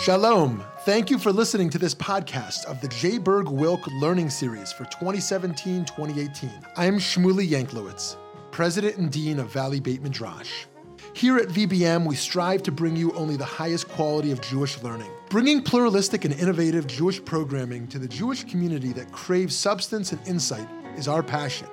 Shalom. 0.00 0.64
Thank 0.86 1.10
you 1.10 1.18
for 1.18 1.30
listening 1.30 1.68
to 1.68 1.78
this 1.78 1.94
podcast 1.94 2.64
of 2.64 2.80
the 2.80 2.88
J. 2.88 3.18
Berg 3.18 3.50
Wilk 3.50 3.86
Learning 3.88 4.30
Series 4.30 4.72
for 4.72 4.84
2017 4.84 5.84
2018. 5.84 6.50
I 6.74 6.86
am 6.86 6.96
Shmuly 6.96 7.46
Yanklowitz, 7.46 8.16
President 8.50 8.96
and 8.96 9.12
Dean 9.12 9.38
of 9.38 9.52
Valley 9.52 9.78
Beit 9.78 10.00
Midrash. 10.00 10.64
Here 11.12 11.36
at 11.36 11.48
VBM, 11.48 12.06
we 12.06 12.14
strive 12.14 12.62
to 12.62 12.72
bring 12.72 12.96
you 12.96 13.12
only 13.12 13.36
the 13.36 13.44
highest 13.44 13.90
quality 13.90 14.32
of 14.32 14.40
Jewish 14.40 14.82
learning, 14.82 15.10
bringing 15.28 15.62
pluralistic 15.62 16.24
and 16.24 16.32
innovative 16.32 16.86
Jewish 16.86 17.22
programming 17.22 17.86
to 17.88 17.98
the 17.98 18.08
Jewish 18.08 18.44
community 18.44 18.94
that 18.94 19.12
craves 19.12 19.54
substance 19.54 20.12
and 20.12 20.26
insight 20.26 20.66
is 20.96 21.08
our 21.08 21.22
passion. 21.22 21.68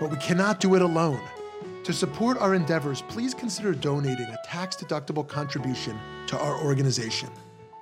But 0.00 0.10
we 0.10 0.16
cannot 0.16 0.58
do 0.58 0.74
it 0.74 0.82
alone. 0.82 1.22
To 1.84 1.92
support 1.92 2.38
our 2.38 2.56
endeavors, 2.56 3.02
please 3.02 3.34
consider 3.34 3.72
donating 3.72 4.26
a 4.26 4.38
tax 4.44 4.74
deductible 4.74 5.28
contribution 5.28 5.96
to 6.26 6.36
our 6.36 6.60
organization. 6.60 7.30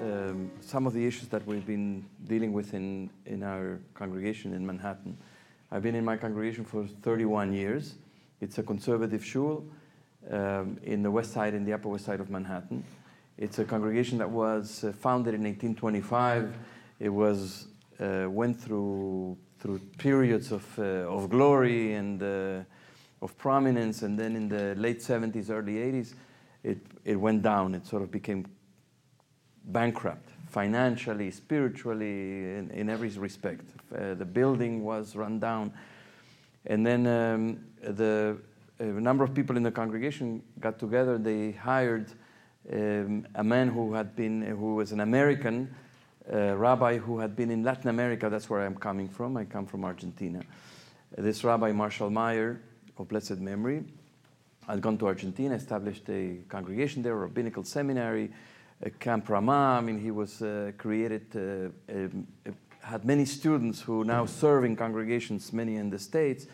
um, 0.00 0.50
some 0.60 0.86
of 0.86 0.92
the 0.92 1.04
issues 1.04 1.28
that 1.28 1.46
we've 1.46 1.66
been 1.66 2.04
dealing 2.26 2.52
with 2.52 2.74
in, 2.74 3.10
in 3.26 3.42
our 3.42 3.80
congregation 3.94 4.52
in 4.52 4.66
Manhattan. 4.66 5.16
I've 5.70 5.82
been 5.82 5.94
in 5.94 6.04
my 6.04 6.16
congregation 6.16 6.64
for 6.64 6.86
31 7.02 7.52
years. 7.52 7.94
It's 8.40 8.58
a 8.58 8.62
conservative 8.62 9.24
shul 9.24 9.64
um, 10.30 10.78
in 10.82 11.02
the 11.02 11.10
west 11.10 11.32
side, 11.32 11.54
in 11.54 11.64
the 11.64 11.72
upper 11.72 11.88
west 11.88 12.04
side 12.04 12.20
of 12.20 12.30
Manhattan. 12.30 12.84
It's 13.36 13.58
a 13.58 13.64
congregation 13.64 14.18
that 14.18 14.30
was 14.30 14.84
uh, 14.84 14.92
founded 14.92 15.34
in 15.34 15.42
1825. 15.42 16.56
It 17.00 17.08
was 17.08 17.68
uh, 18.00 18.26
went 18.28 18.60
through 18.60 19.36
through 19.58 19.80
periods 19.98 20.52
of 20.52 20.64
uh, 20.78 20.82
of 20.82 21.30
glory 21.30 21.94
and 21.94 22.22
uh, 22.22 22.60
of 23.20 23.36
prominence, 23.38 24.02
and 24.02 24.18
then 24.18 24.36
in 24.36 24.48
the 24.48 24.74
late 24.76 25.00
70s, 25.00 25.50
early 25.50 25.74
80s, 25.74 26.14
it 26.62 26.78
it 27.04 27.16
went 27.16 27.42
down. 27.42 27.74
It 27.74 27.86
sort 27.86 28.02
of 28.02 28.10
became 28.10 28.46
bankrupt 29.68 30.28
financially, 30.48 31.30
spiritually, 31.30 32.56
in, 32.56 32.70
in 32.72 32.90
every 32.90 33.10
respect. 33.10 33.64
Uh, 33.94 34.14
the 34.14 34.24
building 34.24 34.82
was 34.82 35.14
run 35.14 35.38
down. 35.38 35.72
And 36.66 36.84
then 36.86 37.06
um, 37.06 37.60
the, 37.82 38.38
a 38.78 38.84
number 38.84 39.24
of 39.24 39.34
people 39.34 39.56
in 39.56 39.62
the 39.62 39.70
congregation 39.70 40.42
got 40.60 40.78
together. 40.78 41.18
They 41.18 41.52
hired 41.52 42.10
um, 42.72 43.26
a 43.34 43.44
man 43.44 43.68
who 43.68 43.92
had 43.92 44.16
been, 44.16 44.42
who 44.42 44.74
was 44.74 44.92
an 44.92 45.00
American 45.00 45.74
uh, 46.32 46.56
rabbi 46.56 46.98
who 46.98 47.18
had 47.18 47.36
been 47.36 47.50
in 47.50 47.62
Latin 47.62 47.88
America. 47.88 48.28
That's 48.28 48.50
where 48.50 48.64
I'm 48.64 48.74
coming 48.74 49.08
from. 49.08 49.36
I 49.36 49.44
come 49.44 49.66
from 49.66 49.84
Argentina. 49.84 50.42
This 51.16 51.44
rabbi, 51.44 51.72
Marshall 51.72 52.10
Meyer, 52.10 52.60
of 52.98 53.08
blessed 53.08 53.38
memory, 53.38 53.84
had 54.66 54.82
gone 54.82 54.98
to 54.98 55.06
Argentina, 55.06 55.54
established 55.54 56.08
a 56.10 56.38
congregation 56.48 57.02
there, 57.02 57.14
a 57.14 57.16
rabbinical 57.16 57.64
seminary, 57.64 58.30
Camp 59.00 59.28
Ramah. 59.28 59.78
I 59.78 59.80
mean, 59.80 59.98
he 59.98 60.10
was 60.10 60.42
uh, 60.42 60.72
created, 60.78 61.26
uh, 61.34 62.50
had 62.80 63.04
many 63.04 63.24
students 63.24 63.80
who 63.80 64.04
now 64.04 64.24
serve 64.26 64.64
in 64.64 64.76
congregations, 64.76 65.52
many 65.52 65.76
in 65.76 65.90
the 65.90 65.98
States, 65.98 66.46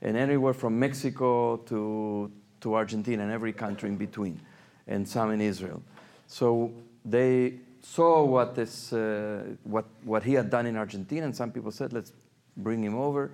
and 0.00 0.16
anywhere 0.16 0.54
from 0.54 0.78
Mexico 0.78 1.56
to, 1.56 2.30
to 2.60 2.74
Argentina 2.74 3.22
and 3.22 3.32
every 3.32 3.52
country 3.52 3.88
in 3.88 3.96
between, 3.96 4.40
and 4.86 5.08
some 5.08 5.30
in 5.32 5.40
Israel. 5.40 5.82
So 6.26 6.72
they 7.04 7.54
saw 7.82 8.24
what, 8.24 8.54
this, 8.54 8.92
uh, 8.92 9.42
what, 9.64 9.86
what 10.04 10.22
he 10.22 10.34
had 10.34 10.50
done 10.50 10.66
in 10.66 10.76
Argentina, 10.76 11.26
and 11.26 11.34
some 11.34 11.50
people 11.50 11.72
said, 11.72 11.92
let's 11.92 12.12
bring 12.56 12.82
him 12.82 12.94
over, 12.94 13.32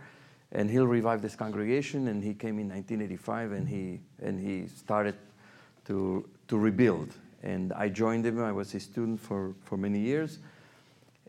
and 0.53 0.71
he'll 0.71 0.87
revive 0.87 1.21
this 1.21 1.37
congregation. 1.37 2.09
And 2.09 2.25
he 2.25 2.33
came 2.33 2.59
in 2.59 2.69
1985, 2.69 3.53
and 3.53 3.69
he, 3.69 4.01
and 4.23 4.41
he 4.41 4.67
started 4.69 5.17
to, 5.87 6.27
to 6.49 6.59
rebuild. 6.59 7.13
And 7.43 7.72
I 7.72 7.88
joined 7.88 8.26
him. 8.26 8.43
I 8.43 8.53
was 8.53 8.72
his 8.72 8.82
student 8.82 9.21
for, 9.21 9.54
for 9.65 9.76
many 9.76 10.00
years. 10.00 10.38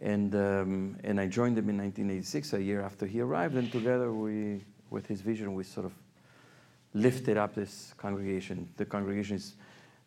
And, 0.02 0.34
um, 0.36 0.98
and 1.04 1.20
I 1.20 1.28
joined 1.28 1.58
him 1.58 1.70
in 1.70 1.78
1986, 1.78 2.54
a 2.54 2.62
year 2.62 2.82
after 2.82 3.06
he 3.06 3.20
arrived. 3.20 3.56
And 3.56 3.72
together, 3.72 4.14
we, 4.14 4.64
with 4.90 5.08
his 5.08 5.22
vision, 5.22 5.54
we 5.54 5.64
sort 5.64 5.86
of 5.86 5.94
lifted 6.94 7.38
up 7.38 7.54
this 7.54 7.94
congregation. 7.98 8.70
The 8.78 8.86
congregation 8.86 9.36
is 9.36 9.54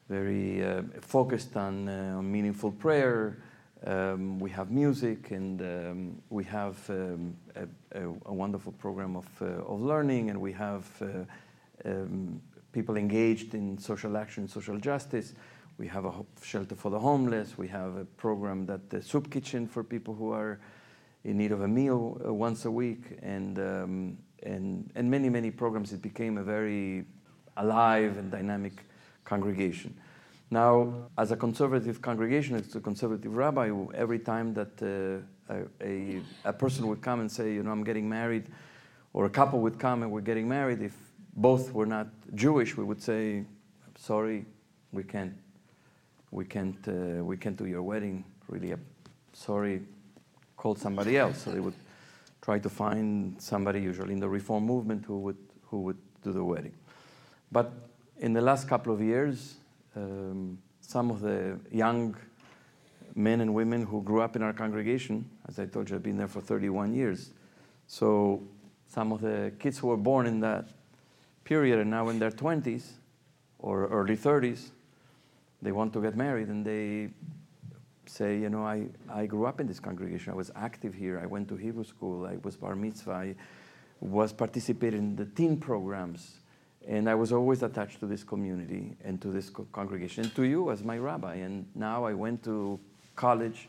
very 0.09 0.65
uh, 0.65 0.83
focused 1.01 1.57
on, 1.57 1.89
uh, 1.89 2.21
meaningful 2.23 2.73
prayer. 2.73 3.39
Um, 3.87 4.39
we 4.39 4.51
have 4.51 4.71
music, 4.71 5.33
and 5.33 5.61
um, 5.61 6.23
we 6.31 6.45
have 6.45 6.79
um, 6.89 7.37
a, 7.57 7.99
a, 7.99 8.09
a, 8.27 8.33
wonderful 8.33 8.73
program 8.73 9.17
of, 9.17 9.27
uh, 9.41 9.47
of 9.67 9.81
learning, 9.81 10.31
and 10.31 10.41
we 10.41 10.53
have 10.53 10.87
uh, 11.03 11.89
um, 11.89 12.41
people 12.73 12.97
engaged 12.97 13.55
in 13.55 13.77
social 13.79 14.17
action, 14.17 14.47
social 14.47 14.79
justice. 14.79 15.35
We 15.79 15.89
have 15.89 16.05
a 16.05 16.13
shelter 16.43 16.75
for 16.77 16.91
the 16.91 16.99
homeless. 16.99 17.59
We 17.59 17.69
have 17.69 17.97
a 17.97 18.05
program 18.05 18.67
that 18.67 18.91
the 18.91 19.03
soup 19.03 19.31
kitchen 19.31 19.67
for 19.67 19.83
people 19.83 20.15
who 20.15 20.31
are 20.33 20.61
in 21.25 21.39
need 21.39 21.53
of 21.53 21.63
a 21.63 21.69
meal 21.69 22.21
uh, 22.25 22.33
once 22.33 22.65
a 22.65 22.71
week, 22.71 23.19
and 23.23 23.59
um, 23.59 24.19
and 24.43 24.91
and 24.95 25.11
many 25.11 25.29
many 25.29 25.51
programs. 25.51 25.93
It 25.93 26.03
became 26.03 26.39
a 26.39 26.43
very 26.43 27.05
alive 27.57 28.17
and 28.19 28.31
dynamic 28.31 28.85
congregation. 29.25 29.95
Now, 30.51 31.09
as 31.17 31.31
a 31.31 31.37
conservative 31.37 32.03
congregation, 32.03 32.57
as 32.57 32.75
a 32.75 32.81
conservative 32.81 33.35
rabbi, 33.35 33.73
every 33.95 34.19
time 34.19 34.53
that 34.55 34.83
uh, 34.83 35.55
a, 35.81 36.21
a 36.45 36.53
person 36.53 36.87
would 36.89 37.01
come 37.01 37.21
and 37.21 37.31
say, 37.31 37.55
you 37.55 37.63
know, 37.63 37.71
I'm 37.71 37.85
getting 37.85 38.07
married, 38.07 38.49
or 39.15 39.25
a 39.25 39.31
couple 39.31 39.61
would 39.61 39.79
come 39.79 40.03
and 40.03 40.13
we're 40.13 40.21
getting 40.21 40.47
married, 40.47 40.83
if 40.83 40.95
both 41.37 41.73
were 41.73 41.87
not 41.87 42.09
Jewish, 42.35 42.77
we 42.77 42.85
would 42.85 43.03
say, 43.03 43.45
sorry, 43.97 44.45
we 44.93 45.03
can't 45.03 45.33
we 46.33 46.47
can't, 46.47 46.89
uh, 46.89 47.23
we 47.23 47.37
can't 47.37 47.57
do 47.57 47.67
your 47.67 47.83
wedding. 47.83 48.25
Really, 48.49 48.75
sorry, 49.35 49.83
call 50.57 50.75
somebody 50.75 51.17
else. 51.17 51.43
So 51.43 51.53
they 51.53 51.61
would 51.61 51.75
try 52.41 52.59
to 52.59 52.69
find 52.69 53.41
somebody, 53.41 53.81
usually 53.81 54.15
in 54.15 54.21
the 54.21 54.29
reform 54.29 54.65
movement, 54.65 55.05
who 55.05 55.19
would, 55.21 55.37
who 55.67 55.83
would 55.83 55.99
do 56.25 56.33
the 56.33 56.43
wedding. 56.43 56.73
But 57.53 57.71
in 58.19 58.33
the 58.33 58.41
last 58.41 58.67
couple 58.67 58.93
of 58.93 59.01
years, 59.01 59.57
um, 59.95 60.59
some 60.81 61.11
of 61.11 61.21
the 61.21 61.59
young 61.71 62.17
men 63.15 63.43
and 63.43 63.55
women 63.55 63.85
who 63.85 64.03
grew 64.03 64.23
up 64.23 64.35
in 64.35 64.43
our 64.43 64.55
congregation, 64.55 65.29
as 65.47 65.59
I 65.59 65.67
told 65.67 65.91
you, 65.91 65.97
I've 65.97 66.03
been 66.03 66.17
there 66.17 66.29
for 66.29 66.41
31 66.41 66.95
years. 66.95 67.31
So 67.87 68.43
some 68.89 69.13
of 69.13 69.21
the 69.21 69.53
kids 69.59 69.79
who 69.79 69.89
were 69.89 69.99
born 69.99 70.27
in 70.27 70.41
that 70.41 70.69
period 71.45 71.79
are 71.79 71.85
now 71.85 72.09
in 72.09 72.19
their 72.19 72.31
20s 72.31 72.93
or 73.59 73.87
early 73.89 74.17
30s 74.17 74.71
they 75.63 75.73
want 75.73 75.93
to 75.93 76.03
get 76.03 76.17
married 76.17 76.49
and 76.49 76.65
they 76.65 77.11
say, 78.07 78.39
you 78.39 78.51
know, 78.51 78.65
I, 78.65 78.89
I 79.11 79.27
grew 79.27 79.47
up 79.47 79.61
in 79.61 79.67
this 79.67 79.81
congregation. 79.81 80.33
I 80.33 80.37
was 80.37 80.51
active 80.57 80.93
here. 80.93 81.21
I 81.23 81.27
went 81.27 81.49
to 81.49 81.57
Hebrew 81.57 81.85
school. 81.85 82.27
I 82.27 82.37
was 82.43 82.57
bar 82.57 82.75
mitzvah. 82.75 83.13
I 83.13 83.35
was 84.01 84.33
participating 84.33 85.01
in 85.01 85.17
the 85.17 85.27
teen 85.27 85.57
programs. 85.57 86.39
And 86.87 87.09
I 87.09 87.15
was 87.15 87.33
always 87.33 87.63
attached 87.63 88.01
to 88.01 88.07
this 88.07 88.25
community 88.25 88.97
and 89.05 89.23
to 89.23 89.29
this 89.29 89.51
co- 89.51 89.69
congregation, 89.73 90.25
and 90.25 90.35
to 90.35 90.43
you 90.43 90.73
as 90.73 90.83
my 90.83 90.99
rabbi. 90.99 91.37
And 91.37 91.65
now 91.77 92.05
I 92.05 92.13
went 92.13 92.43
to 92.43 92.81
college 93.15 93.69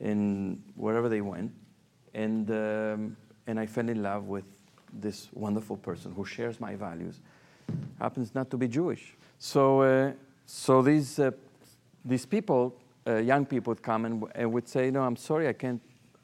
in 0.00 0.62
wherever 0.74 1.08
they 1.08 1.22
went. 1.22 1.50
And, 2.12 2.50
um, 2.50 3.16
and 3.46 3.58
I 3.58 3.64
fell 3.64 3.88
in 3.88 4.02
love 4.02 4.26
with 4.26 4.44
this 4.92 5.28
wonderful 5.32 5.78
person 5.78 6.12
who 6.12 6.26
shares 6.26 6.60
my 6.60 6.76
values. 6.76 7.20
Happens 7.98 8.34
not 8.34 8.50
to 8.50 8.58
be 8.58 8.68
Jewish. 8.68 9.16
So 9.38 9.80
uh, 9.80 10.12
so 10.46 10.80
these, 10.80 11.18
uh, 11.18 11.32
these 12.04 12.24
people, 12.24 12.76
uh, 13.06 13.16
young 13.16 13.44
people 13.44 13.72
would 13.72 13.82
come 13.82 14.04
and, 14.04 14.24
and, 14.36 14.52
would 14.52 14.68
say, 14.68 14.90
no, 14.92 15.02
I'm 15.02 15.16
sorry, 15.16 15.48
I 15.48 15.52
can't, 15.52 15.82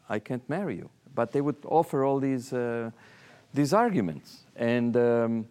I 0.09 0.21
can't 0.21 0.49
marry 0.49 0.77
you. 0.77 0.89
But 1.15 1.33
they 1.33 1.41
would 1.41 1.57
offer 1.65 2.05
all 2.05 2.21
these, 2.21 2.53
uh, 2.53 2.91
these 3.53 3.75
arguments. 3.75 4.45
And, 4.55 4.97
um, 4.97 5.47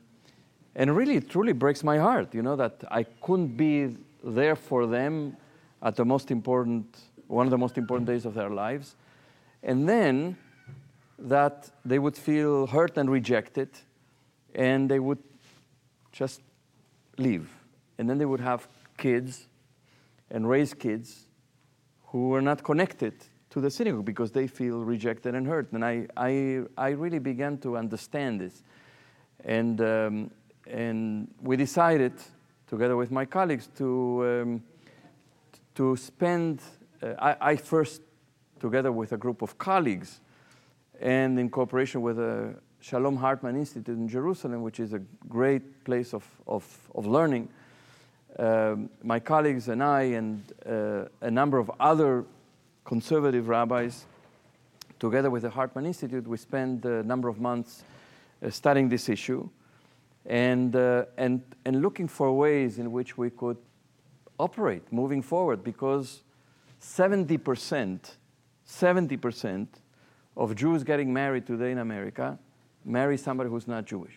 and 0.74 0.96
really, 0.96 1.18
it 1.18 1.30
truly 1.30 1.52
breaks 1.52 1.84
my 1.84 1.98
heart, 1.98 2.34
you 2.34 2.42
know, 2.42 2.56
that 2.56 2.82
I 2.90 3.04
couldn't 3.04 3.58
be 3.58 3.98
there 4.24 4.56
for 4.56 4.88
them 4.88 5.36
at 5.84 5.98
the 5.98 6.06
most 6.06 6.32
important, 6.32 6.98
one 7.28 7.46
of 7.46 7.52
the 7.52 7.58
most 7.58 7.78
important 7.78 8.08
days 8.08 8.26
of 8.26 8.34
their 8.34 8.50
lives. 8.50 8.96
And 9.64 9.88
then 9.88 10.38
that 11.20 11.70
they 11.84 12.00
would 12.00 12.16
feel 12.16 12.68
hurt 12.68 12.98
and 12.98 13.12
rejected, 13.12 13.70
and 14.56 14.90
they 14.90 15.00
would 15.00 15.20
just 16.14 16.42
leave 17.18 17.61
and 18.02 18.10
then 18.10 18.18
they 18.18 18.26
would 18.26 18.40
have 18.40 18.68
kids 18.98 19.48
and 20.32 20.50
raise 20.50 20.74
kids 20.74 21.28
who 22.08 22.30
were 22.30 22.42
not 22.42 22.64
connected 22.64 23.14
to 23.52 23.62
the 23.62 23.70
synagogue 23.70 24.06
because 24.06 24.32
they 24.32 24.48
feel 24.48 24.80
rejected 24.80 25.36
and 25.36 25.46
hurt. 25.46 25.72
And 25.72 25.86
I, 25.86 26.08
I, 26.18 26.62
I 26.76 26.90
really 26.90 27.20
began 27.20 27.60
to 27.60 27.78
understand 27.78 28.42
this. 28.42 28.64
And, 29.46 29.80
um, 29.82 30.32
and 30.66 31.28
we 31.44 31.56
decided, 31.56 32.14
together 32.66 32.96
with 32.96 33.12
my 33.12 33.24
colleagues, 33.24 33.70
to, 33.78 34.42
um, 34.42 34.64
to 35.76 35.96
spend, 35.96 36.60
uh, 37.04 37.14
I, 37.20 37.52
I, 37.52 37.56
first, 37.56 38.02
together 38.60 38.92
with 38.92 39.12
a 39.12 39.18
group 39.18 39.44
of 39.44 39.60
colleagues, 39.60 40.22
and 41.00 41.40
in 41.40 41.52
cooperation 41.52 42.02
with 42.02 42.18
the 42.18 42.56
Shalom 42.80 43.18
Hartman 43.18 43.56
Institute 43.58 43.96
in 43.96 44.08
Jerusalem, 44.08 44.64
which 44.64 44.80
is 44.80 44.94
a 44.94 45.00
great 45.30 45.84
place 45.84 46.16
of, 46.16 46.26
of, 46.48 46.66
of 46.96 47.06
learning, 47.06 47.48
um, 48.40 48.90
my 49.04 49.20
colleagues 49.20 49.68
and 49.68 49.84
I, 49.84 50.02
and 50.02 50.44
uh, 50.66 51.06
a 51.22 51.32
number 51.32 51.58
of 51.58 51.72
other 51.80 52.26
conservative 52.86 53.48
rabbis, 53.48 54.06
together 55.00 55.30
with 55.30 55.44
the 55.44 55.50
Hartman 55.50 55.86
Institute, 55.86 56.28
we 56.28 56.38
spent 56.38 56.86
a 56.86 57.04
number 57.04 57.28
of 57.28 57.40
months 57.40 57.84
uh, 58.44 58.50
studying 58.50 58.90
this 58.90 59.10
issue 59.10 59.50
and, 60.26 60.76
uh, 60.76 61.06
and, 61.18 61.42
and 61.66 61.82
looking 61.82 62.08
for 62.08 62.32
ways 62.32 62.80
in 62.80 62.92
which 62.92 63.18
we 63.18 63.30
could 63.30 63.58
operate 64.40 64.92
moving 64.92 65.22
forward 65.22 65.64
because 65.64 66.24
70%, 66.82 68.00
70% 68.68 69.68
of 70.38 70.56
Jews 70.56 70.84
getting 70.84 71.14
married 71.14 71.46
today 71.46 71.72
in 71.72 71.80
America 71.80 72.40
marry 72.86 73.18
somebody 73.18 73.50
who's 73.50 73.68
not 73.68 73.86
Jewish. 73.86 74.14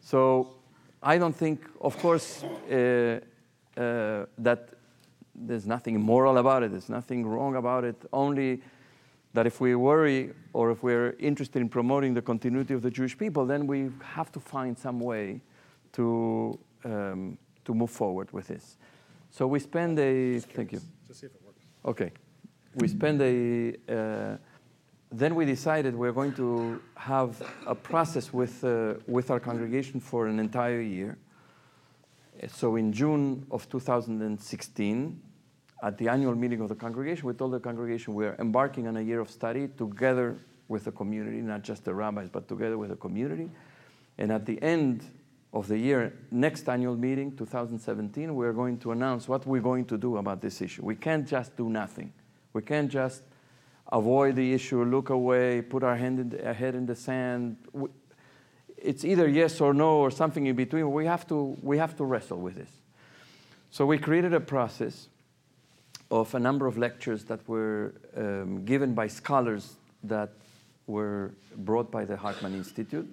So 0.00 0.59
I 1.02 1.18
don't 1.18 1.34
think, 1.34 1.60
of 1.80 1.96
course, 1.98 2.42
uh, 2.44 3.20
uh, 3.76 4.26
that 4.38 4.68
there's 5.34 5.66
nothing 5.66 5.94
immoral 5.94 6.38
about 6.38 6.62
it, 6.62 6.70
there's 6.70 6.90
nothing 6.90 7.26
wrong 7.26 7.56
about 7.56 7.84
it, 7.84 7.96
only 8.12 8.60
that 9.32 9.46
if 9.46 9.60
we 9.60 9.74
worry 9.74 10.32
or 10.52 10.70
if 10.70 10.82
we're 10.82 11.14
interested 11.18 11.60
in 11.62 11.68
promoting 11.68 12.14
the 12.14 12.22
continuity 12.22 12.74
of 12.74 12.82
the 12.82 12.90
Jewish 12.90 13.16
people, 13.16 13.46
then 13.46 13.66
we 13.66 13.90
have 14.02 14.30
to 14.32 14.40
find 14.40 14.76
some 14.76 15.00
way 15.00 15.40
to, 15.92 16.58
um, 16.84 17.38
to 17.64 17.72
move 17.72 17.90
forward 17.90 18.30
with 18.32 18.48
this. 18.48 18.76
So 19.30 19.46
we 19.46 19.60
spend 19.60 19.98
a, 19.98 20.40
thank 20.40 20.72
you. 20.72 20.80
To 21.08 21.14
see 21.14 21.26
if 21.26 21.34
it 21.34 21.42
works. 21.44 21.62
Okay. 21.84 22.12
We 22.74 22.88
spend 22.88 23.22
a, 23.22 23.74
uh, 23.88 24.36
then 25.12 25.34
we 25.34 25.44
decided 25.44 25.94
we're 25.94 26.12
going 26.12 26.32
to 26.34 26.80
have 26.94 27.42
a 27.66 27.74
process 27.74 28.32
with, 28.32 28.62
uh, 28.62 28.94
with 29.06 29.30
our 29.30 29.40
congregation 29.40 29.98
for 29.98 30.28
an 30.28 30.38
entire 30.38 30.80
year. 30.80 31.18
So 32.48 32.76
in 32.76 32.92
June 32.92 33.46
of 33.50 33.68
2016, 33.68 35.22
at 35.82 35.98
the 35.98 36.08
annual 36.08 36.34
meeting 36.34 36.60
of 36.60 36.68
the 36.68 36.74
congregation, 36.74 37.26
we 37.26 37.32
told 37.34 37.52
the 37.52 37.60
congregation 37.60 38.14
we're 38.14 38.36
embarking 38.38 38.86
on 38.86 38.96
a 38.98 39.00
year 39.00 39.20
of 39.20 39.30
study 39.30 39.68
together 39.68 40.36
with 40.68 40.84
the 40.84 40.92
community, 40.92 41.38
not 41.38 41.62
just 41.62 41.84
the 41.84 41.92
rabbis, 41.92 42.28
but 42.28 42.46
together 42.46 42.78
with 42.78 42.90
the 42.90 42.96
community. 42.96 43.50
And 44.18 44.30
at 44.30 44.46
the 44.46 44.62
end 44.62 45.04
of 45.52 45.66
the 45.66 45.76
year, 45.76 46.12
next 46.30 46.68
annual 46.68 46.96
meeting, 46.96 47.36
2017, 47.36 48.34
we're 48.34 48.52
going 48.52 48.78
to 48.78 48.92
announce 48.92 49.26
what 49.26 49.44
we're 49.46 49.60
going 49.60 49.84
to 49.86 49.98
do 49.98 50.18
about 50.18 50.40
this 50.40 50.62
issue. 50.62 50.84
We 50.84 50.94
can't 50.94 51.26
just 51.26 51.56
do 51.56 51.68
nothing. 51.68 52.12
We 52.52 52.62
can't 52.62 52.90
just 52.90 53.22
avoid 53.92 54.36
the 54.36 54.52
issue, 54.52 54.84
look 54.84 55.10
away, 55.10 55.62
put 55.62 55.82
our 55.82 55.96
hand 55.96 56.18
in 56.20 56.28
the, 56.30 56.54
head 56.54 56.74
in 56.74 56.86
the 56.86 56.94
sand. 56.94 57.56
It's 58.76 59.04
either 59.04 59.28
yes 59.28 59.60
or 59.60 59.74
no 59.74 59.98
or 59.98 60.10
something 60.10 60.46
in 60.46 60.56
between. 60.56 60.90
We 60.92 61.06
have 61.06 61.26
to, 61.28 61.56
we 61.62 61.78
have 61.78 61.96
to 61.96 62.04
wrestle 62.04 62.38
with 62.38 62.54
this. 62.54 62.70
So 63.70 63.86
we 63.86 63.98
created 63.98 64.34
a 64.34 64.40
process 64.40 65.08
of 66.10 66.34
a 66.34 66.38
number 66.38 66.66
of 66.66 66.76
lectures 66.76 67.24
that 67.24 67.46
were 67.48 67.94
um, 68.16 68.64
given 68.64 68.94
by 68.94 69.06
scholars 69.06 69.76
that 70.02 70.30
were 70.86 71.32
brought 71.56 71.90
by 71.90 72.04
the 72.04 72.16
Hartman 72.16 72.54
Institute. 72.54 73.08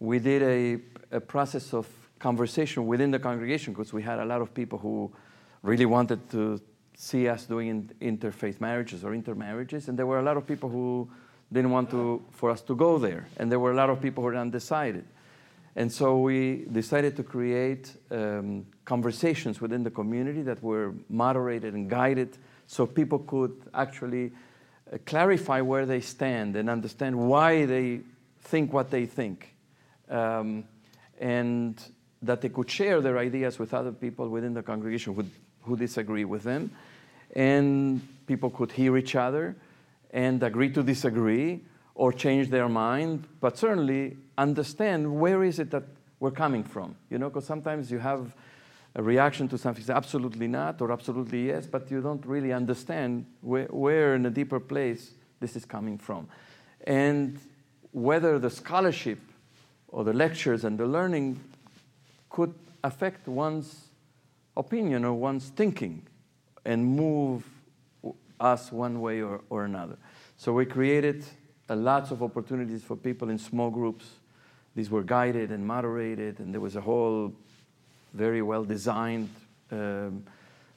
We 0.00 0.18
did 0.18 0.42
a, 0.42 1.16
a 1.16 1.20
process 1.20 1.72
of 1.72 1.86
conversation 2.18 2.86
within 2.86 3.10
the 3.10 3.18
congregation 3.18 3.72
because 3.72 3.92
we 3.92 4.02
had 4.02 4.18
a 4.18 4.24
lot 4.24 4.42
of 4.42 4.52
people 4.52 4.78
who 4.78 5.10
really 5.62 5.86
wanted 5.86 6.28
to 6.30 6.60
see 7.00 7.28
us 7.28 7.44
doing 7.46 7.88
interfaith 8.00 8.60
marriages 8.60 9.04
or 9.04 9.14
intermarriages, 9.14 9.88
and 9.88 9.96
there 9.96 10.06
were 10.06 10.18
a 10.18 10.22
lot 10.22 10.36
of 10.36 10.46
people 10.48 10.68
who 10.68 11.08
didn't 11.52 11.70
want 11.70 11.88
to, 11.90 12.20
for 12.32 12.50
us 12.50 12.60
to 12.62 12.74
go 12.74 12.98
there, 12.98 13.28
and 13.36 13.52
there 13.52 13.60
were 13.60 13.70
a 13.70 13.76
lot 13.76 13.88
of 13.88 14.02
people 14.02 14.22
who 14.22 14.30
were 14.30 14.36
undecided. 14.36 15.04
And 15.76 15.92
so 15.92 16.18
we 16.18 16.66
decided 16.72 17.14
to 17.16 17.22
create 17.22 17.92
um, 18.10 18.66
conversations 18.84 19.60
within 19.60 19.84
the 19.84 19.92
community 19.92 20.42
that 20.42 20.60
were 20.60 20.92
moderated 21.08 21.74
and 21.74 21.88
guided 21.88 22.36
so 22.66 22.84
people 22.84 23.20
could 23.20 23.54
actually 23.72 24.32
uh, 24.92 24.98
clarify 25.06 25.60
where 25.60 25.86
they 25.86 26.00
stand 26.00 26.56
and 26.56 26.68
understand 26.68 27.16
why 27.16 27.64
they 27.64 28.00
think 28.40 28.72
what 28.72 28.90
they 28.90 29.06
think. 29.06 29.54
Um, 30.10 30.64
and 31.20 31.80
that 32.22 32.40
they 32.40 32.48
could 32.48 32.68
share 32.68 33.00
their 33.00 33.16
ideas 33.16 33.60
with 33.60 33.72
other 33.72 33.92
people 33.92 34.28
within 34.28 34.54
the 34.54 34.62
congregation 34.62 35.14
who, 35.14 35.24
who 35.62 35.76
disagree 35.76 36.24
with 36.24 36.42
them. 36.42 36.72
And 37.34 38.00
people 38.26 38.50
could 38.50 38.72
hear 38.72 38.96
each 38.96 39.14
other 39.14 39.56
and 40.10 40.42
agree 40.42 40.70
to 40.70 40.82
disagree 40.82 41.60
or 41.94 42.12
change 42.12 42.48
their 42.48 42.68
mind, 42.68 43.26
but 43.40 43.58
certainly 43.58 44.16
understand 44.36 45.20
where 45.20 45.42
is 45.42 45.58
it 45.58 45.70
that 45.70 45.82
we're 46.20 46.30
coming 46.30 46.64
from. 46.64 46.96
You 47.10 47.18
know, 47.18 47.28
because 47.28 47.44
sometimes 47.44 47.90
you 47.90 47.98
have 47.98 48.32
a 48.94 49.02
reaction 49.02 49.48
to 49.48 49.58
something, 49.58 49.84
absolutely 49.88 50.48
not 50.48 50.80
or 50.80 50.92
absolutely 50.92 51.46
yes, 51.46 51.66
but 51.66 51.90
you 51.90 52.00
don't 52.00 52.24
really 52.24 52.52
understand 52.52 53.26
where, 53.40 53.66
where 53.66 54.14
in 54.14 54.26
a 54.26 54.30
deeper 54.30 54.60
place 54.60 55.12
this 55.40 55.56
is 55.56 55.64
coming 55.64 55.98
from. 55.98 56.28
And 56.86 57.38
whether 57.92 58.38
the 58.38 58.50
scholarship 58.50 59.20
or 59.88 60.04
the 60.04 60.12
lectures 60.12 60.64
and 60.64 60.78
the 60.78 60.86
learning 60.86 61.40
could 62.30 62.54
affect 62.84 63.26
one's 63.28 63.88
opinion 64.56 65.04
or 65.04 65.14
one's 65.14 65.48
thinking 65.50 66.02
and 66.68 66.84
move 66.84 67.44
us 68.38 68.70
one 68.70 69.00
way 69.00 69.22
or, 69.22 69.40
or 69.48 69.64
another. 69.64 69.96
So 70.36 70.52
we 70.52 70.66
created 70.66 71.24
uh, 71.70 71.74
lots 71.74 72.10
of 72.10 72.22
opportunities 72.22 72.84
for 72.84 72.94
people 72.94 73.30
in 73.30 73.38
small 73.38 73.70
groups. 73.70 74.04
These 74.76 74.90
were 74.90 75.02
guided 75.02 75.50
and 75.50 75.66
moderated, 75.66 76.40
and 76.40 76.52
there 76.52 76.60
was 76.60 76.76
a 76.76 76.80
whole 76.82 77.32
very 78.12 78.42
well 78.42 78.64
designed 78.64 79.30
um, 79.72 80.24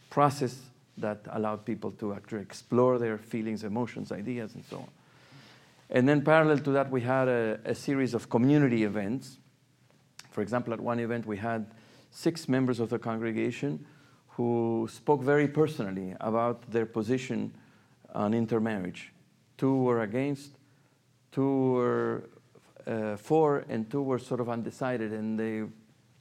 process 0.10 0.62
that 0.98 1.19
allowed 1.31 1.65
people 1.65 1.91
to 1.91 2.13
actually 2.13 2.41
explore 2.41 2.98
their 2.98 3.17
feelings, 3.17 3.65
emotions, 3.65 4.13
ideas, 4.13 4.55
and 4.55 4.63
so 4.69 4.77
on. 4.77 4.89
And 5.89 6.07
then, 6.07 6.21
parallel 6.21 6.60
to 6.60 6.71
that, 6.71 6.89
we 6.89 7.01
had 7.01 7.27
a, 7.27 7.60
a 7.65 7.75
series 7.75 8.13
of 8.13 8.29
community 8.29 8.86
events. 8.86 9.38
For 10.31 10.41
example, 10.41 10.74
at 10.74 10.79
one 10.79 11.01
event, 11.01 11.25
we 11.25 11.36
had 11.36 11.65
six 12.12 12.48
members 12.48 12.79
of 12.79 12.89
the 12.89 12.98
congregation 12.98 13.86
who 14.35 14.88
spoke 14.89 15.21
very 15.21 15.47
personally 15.47 16.15
about 16.19 16.69
their 16.71 16.85
position 16.85 17.53
on 18.13 18.33
intermarriage. 18.33 19.11
Two 19.57 19.77
were 19.77 20.01
against, 20.01 20.51
two 21.31 21.71
were 21.73 22.29
uh, 22.88 23.15
for, 23.15 23.65
and 23.69 23.89
two 23.89 24.01
were 24.01 24.19
sort 24.19 24.39
of 24.39 24.50
undecided, 24.50 25.13
and 25.13 25.39
they 25.39 25.63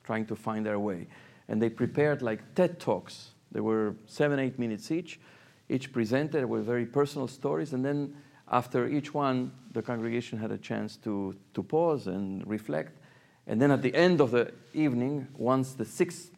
trying 0.05 0.26
to 0.26 0.37
find 0.37 0.67
their 0.67 0.79
way. 0.79 1.07
And 1.49 1.61
they 1.61 1.71
prepared 1.71 2.23
like 2.23 2.55
TED 2.55 2.81
talks. 2.81 3.31
They 3.52 3.61
were 3.61 3.95
seven, 4.07 4.38
eight 4.38 4.59
minutes 4.59 4.90
each. 4.90 5.21
Each 5.69 5.93
presented 5.93 6.45
with 6.45 6.64
very 6.67 6.87
personal 6.87 7.29
stories, 7.29 7.73
and 7.73 7.85
then 7.85 8.14
after 8.50 8.88
each 8.88 9.14
one, 9.14 9.52
the 9.73 9.83
congregation 9.83 10.38
had 10.38 10.50
a 10.50 10.59
chance 10.59 10.97
to, 10.97 11.37
to 11.55 11.62
pause 11.62 12.09
and 12.09 12.45
reflect. 12.47 12.99
And 13.47 13.62
then 13.62 13.71
at 13.71 13.83
the 13.83 13.95
end 13.95 14.21
of 14.21 14.33
the 14.33 14.52
evening, 14.75 15.29
once 15.37 15.75
the 15.75 15.85
six 15.85 16.31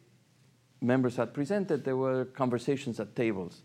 members 0.83 1.17
had 1.17 1.33
presented, 1.33 1.85
there 1.85 1.97
were 1.97 2.25
conversations 2.25 3.01
at 3.01 3.15
tables 3.15 3.63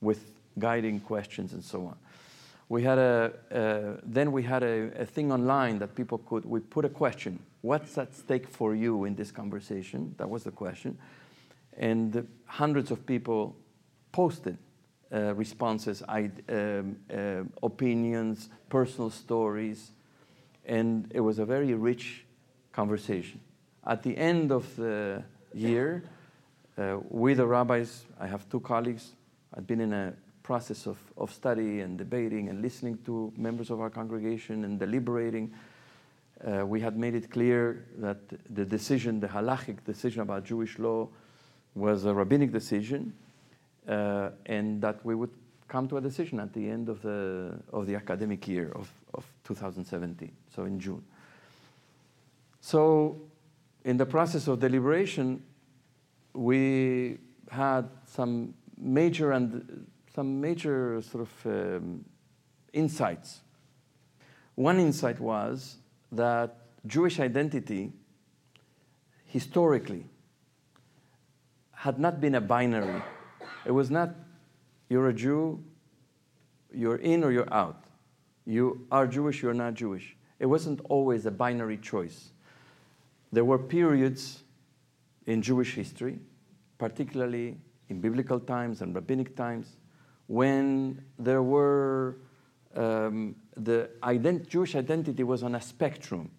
with 0.00 0.32
guiding 0.58 1.00
questions 1.00 1.52
and 1.52 1.62
so 1.62 1.86
on 1.86 1.96
we 2.68 2.82
had 2.82 2.98
a, 2.98 3.32
uh, 3.52 4.00
then 4.02 4.32
we 4.32 4.42
had 4.42 4.62
a, 4.62 5.02
a, 5.02 5.06
thing 5.06 5.30
online 5.30 5.78
that 5.78 5.94
people 5.94 6.18
could, 6.18 6.44
we 6.44 6.60
put 6.60 6.84
a 6.84 6.88
question, 6.88 7.38
what's 7.60 7.98
at 7.98 8.14
stake 8.14 8.48
for 8.48 8.74
you 8.74 9.04
in 9.04 9.14
this 9.14 9.30
conversation? 9.30 10.14
That 10.18 10.28
was 10.28 10.44
the 10.44 10.50
question. 10.50 10.98
And 11.76 12.26
hundreds 12.46 12.90
of 12.90 13.04
people 13.04 13.56
posted 14.12 14.56
uh, 15.12 15.34
responses, 15.34 16.02
um, 16.08 16.96
uh, 17.12 17.42
opinions, 17.62 18.48
personal 18.68 19.10
stories, 19.10 19.90
and 20.64 21.10
it 21.14 21.20
was 21.20 21.38
a 21.38 21.44
very 21.44 21.74
rich 21.74 22.24
conversation. 22.72 23.40
At 23.86 24.02
the 24.02 24.16
end 24.16 24.50
of 24.50 24.74
the 24.76 25.22
year, 25.52 26.04
uh, 26.78 26.98
we, 27.08 27.34
the 27.34 27.46
rabbis, 27.46 28.04
I 28.18 28.26
have 28.26 28.48
two 28.48 28.60
colleagues, 28.60 29.12
I've 29.56 29.66
been 29.66 29.80
in 29.80 29.92
a 29.92 30.14
process 30.42 30.86
of, 30.86 30.98
of 31.16 31.32
study 31.32 31.80
and 31.80 31.96
debating 31.96 32.48
and 32.48 32.60
listening 32.60 32.98
to 33.06 33.32
members 33.36 33.70
of 33.70 33.80
our 33.80 33.90
congregation 33.90 34.64
and 34.64 34.78
deliberating, 34.78 35.52
uh, 36.44 36.66
we 36.66 36.80
had 36.80 36.96
made 36.96 37.14
it 37.14 37.30
clear 37.30 37.86
that 37.98 38.18
the 38.54 38.64
decision, 38.64 39.20
the 39.20 39.28
halachic 39.28 39.84
decision 39.84 40.20
about 40.20 40.44
Jewish 40.44 40.78
law, 40.78 41.08
was 41.74 42.04
a 42.04 42.12
rabbinic 42.12 42.52
decision. 42.52 43.14
uh, 43.88 44.30
and 44.46 44.80
that 44.82 45.04
we 45.04 45.14
would 45.14 45.30
come 45.68 45.88
to 45.88 45.96
a 45.96 46.00
decision 46.00 46.40
at 46.40 46.52
the 46.52 46.68
end 46.68 46.88
of 46.88 47.02
the, 47.02 47.52
of 47.72 47.86
the 47.86 47.94
academic 47.94 48.46
year 48.46 48.72
of, 48.74 48.90
of 49.14 49.26
2017, 49.44 50.30
so 50.54 50.64
in 50.64 50.78
June. 50.78 51.02
So, 52.60 53.20
in 53.84 53.96
the 53.96 54.06
process 54.06 54.48
of 54.48 54.60
deliberation, 54.60 55.42
we 56.34 57.18
had 57.50 57.88
some 58.06 58.54
major 58.76 59.32
and 59.32 59.86
some 60.14 60.40
major 60.40 61.00
sort 61.02 61.26
of 61.28 61.46
um, 61.46 62.04
insights. 62.72 63.40
One 64.56 64.78
insight 64.78 65.20
was 65.20 65.76
that 66.12 66.56
Jewish 66.86 67.18
identity 67.18 67.92
historically 69.26 70.06
had 71.72 71.98
not 71.98 72.20
been 72.20 72.34
a 72.34 72.40
binary. 72.40 73.02
It 73.64 73.72
was 73.72 73.90
not 73.90 74.10
you're 74.88 75.08
a 75.08 75.12
Jew, 75.12 75.62
you're 76.72 76.96
in 76.96 77.24
or 77.24 77.32
you're 77.32 77.52
out. 77.52 77.84
You 78.46 78.86
are 78.90 79.06
Jewish, 79.06 79.42
you're 79.42 79.54
not 79.54 79.74
Jewish. 79.74 80.16
It 80.38 80.46
wasn't 80.46 80.80
always 80.88 81.26
a 81.26 81.30
binary 81.30 81.78
choice. 81.78 82.30
There 83.32 83.44
were 83.44 83.58
periods 83.58 84.42
in 85.26 85.42
Jewish 85.42 85.74
history, 85.74 86.18
particularly 86.78 87.56
in 87.88 88.00
biblical 88.00 88.40
times 88.40 88.82
and 88.82 88.94
rabbinic 88.94 89.36
times, 89.36 89.76
when 90.26 91.02
there 91.18 91.42
were 91.42 92.16
um, 92.74 93.36
the 93.56 93.90
ident- 94.02 94.48
Jewish 94.48 94.74
identity 94.74 95.22
was 95.22 95.42
on 95.42 95.54
a 95.54 95.60
spectrum. 95.60 96.30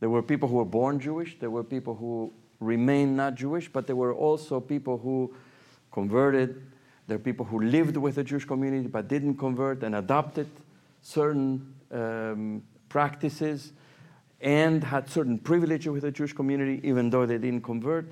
There 0.00 0.10
were 0.10 0.22
people 0.22 0.48
who 0.48 0.56
were 0.56 0.64
born 0.64 0.98
Jewish, 1.00 1.38
there 1.38 1.50
were 1.50 1.64
people 1.64 1.94
who 1.94 2.32
remained 2.60 3.16
not 3.16 3.34
Jewish, 3.34 3.68
but 3.68 3.86
there 3.86 3.96
were 3.96 4.14
also 4.14 4.60
people 4.60 4.98
who 4.98 5.34
converted. 5.92 6.62
There 7.06 7.16
are 7.16 7.20
people 7.20 7.46
who 7.46 7.60
lived 7.60 7.96
with 7.96 8.16
the 8.16 8.24
Jewish 8.24 8.44
community 8.44 8.88
but 8.88 9.08
didn't 9.08 9.36
convert 9.36 9.82
and 9.82 9.94
adopted 9.94 10.48
certain 11.02 11.74
um, 11.92 12.62
practices 12.88 13.72
and 14.40 14.84
had 14.84 15.08
certain 15.08 15.38
privilege 15.38 15.86
with 15.86 16.02
the 16.02 16.10
Jewish 16.10 16.32
community 16.32 16.80
even 16.86 17.10
though 17.10 17.26
they 17.26 17.38
didn't 17.38 17.62
convert. 17.62 18.06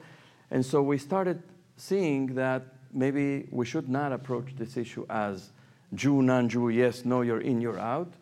And 0.51 0.65
so 0.65 0.83
we 0.83 0.99
started 0.99 1.43
seeing 1.77 2.35
that 2.35 2.63
maybe 2.93 3.47
we 3.51 3.67
should 3.67 3.89
not 3.89 4.13
approach 4.13 4.55
this 4.57 4.77
issue 4.77 5.05
as 5.11 5.51
Jew, 5.95 6.23
non 6.23 6.49
Jew, 6.49 6.71
yes, 6.71 7.05
no, 7.05 7.23
you're 7.23 7.41
in, 7.41 7.61
you're 7.61 7.79
out, 7.79 8.13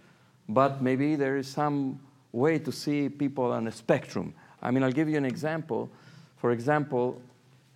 but 0.48 0.82
maybe 0.82 1.16
there 1.16 1.36
is 1.36 1.48
some 1.48 2.00
way 2.32 2.58
to 2.58 2.72
see 2.72 3.08
people 3.08 3.52
on 3.52 3.66
a 3.66 3.72
spectrum. 3.72 4.34
I 4.60 4.70
mean, 4.70 4.82
I'll 4.82 4.92
give 4.92 5.08
you 5.08 5.16
an 5.16 5.24
example. 5.24 5.90
For 6.36 6.52
example, 6.52 7.20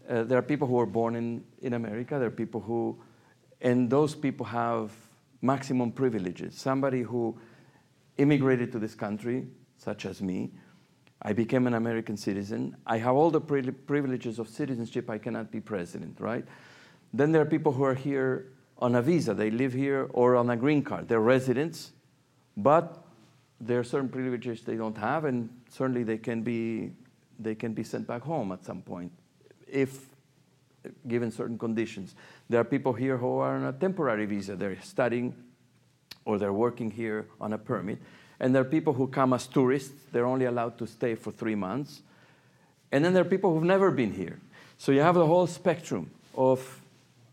uh, 0.09 0.25
there 0.25 0.38
are 0.38 0.42
people 0.42 0.66
who 0.66 0.78
are 0.78 0.87
born 0.87 1.16
in, 1.16 1.45
in 1.62 1.75
America, 1.75 2.18
there 2.18 2.28
are 2.28 2.30
people 2.30 2.61
who, 2.61 2.97
and 3.61 3.88
those 3.88 4.14
people 4.14 4.47
have 4.47 4.92
maximum 5.42 5.92
privileges. 5.92 6.54
Somebody 6.54 7.02
who 7.02 7.37
immigrated 8.18 8.73
to 8.73 8.78
this 8.78 8.95
country, 8.95 9.47
such 9.78 10.06
as 10.06 10.23
me, 10.23 10.50
I 11.23 11.33
became 11.33 11.66
an 11.66 11.75
American 11.75 12.16
citizen. 12.16 12.76
I 12.87 12.99
have 12.99 13.14
all 13.14 13.30
the 13.30 13.40
pri- 13.40 13.71
privileges 13.71 14.38
of 14.38 14.49
citizenship. 14.49 15.09
I 15.09 15.18
cannot 15.18 15.50
be 15.50 15.61
president, 15.61 16.21
right? 16.21 16.45
Then 17.12 17.33
there 17.33 17.42
are 17.42 17.47
people 17.47 17.73
who 17.73 17.85
are 17.85 17.95
here 17.95 18.52
on 18.78 18.95
a 18.95 19.02
visa. 19.02 19.33
They 19.35 19.50
live 19.50 19.73
here 19.73 20.09
or 20.12 20.37
on 20.37 20.50
a 20.50 20.56
green 20.56 20.83
card. 20.83 21.09
They're 21.09 21.21
residents, 21.21 21.92
but 22.56 23.04
there 23.61 23.80
are 23.80 23.85
certain 23.85 24.09
privileges 24.09 24.62
they 24.62 24.76
don't 24.76 24.99
have, 24.99 25.25
and 25.25 25.49
certainly 25.71 26.02
they 26.02 26.18
can 26.18 26.42
be, 26.42 26.92
they 27.38 27.54
can 27.54 27.73
be 27.73 27.83
sent 27.83 28.06
back 28.06 28.23
home 28.23 28.52
at 28.52 28.64
some 28.64 28.83
point 28.83 29.11
if 29.66 30.06
given 31.09 31.30
certain 31.30 31.59
conditions. 31.59 32.14
There 32.49 32.61
are 32.61 32.64
people 32.64 32.92
here 32.92 33.16
who 33.16 33.38
are 33.38 33.56
on 33.56 33.64
a 33.64 33.73
temporary 33.73 34.26
visa. 34.26 34.54
They're 34.56 34.80
studying 34.83 35.35
or 36.25 36.38
they're 36.38 36.52
working 36.52 36.90
here 36.90 37.28
on 37.40 37.52
a 37.52 37.59
permit. 37.59 37.99
And 38.38 38.54
there 38.54 38.62
are 38.62 38.66
people 38.66 38.92
who 38.92 39.06
come 39.06 39.32
as 39.32 39.46
tourists. 39.46 40.04
They're 40.12 40.26
only 40.26 40.44
allowed 40.44 40.78
to 40.78 40.86
stay 40.86 41.14
for 41.14 41.30
three 41.30 41.54
months. 41.54 42.02
And 42.92 43.04
then 43.04 43.14
there 43.14 43.22
are 43.22 43.28
people 43.28 43.52
who've 43.52 43.62
never 43.62 43.90
been 43.90 44.12
here. 44.12 44.38
So 44.78 44.92
you 44.92 45.00
have 45.00 45.14
the 45.14 45.26
whole 45.26 45.46
spectrum 45.46 46.10
of, 46.34 46.80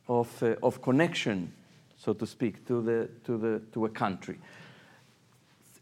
of, 0.07 0.41
uh, 0.41 0.55
of 0.63 0.81
connection, 0.81 1.51
so 1.98 2.13
to 2.13 2.25
speak, 2.25 2.65
to, 2.67 2.81
the, 2.81 3.10
to, 3.25 3.38
the, 3.38 3.62
to 3.74 3.86
a 3.86 3.89
country. 3.89 4.39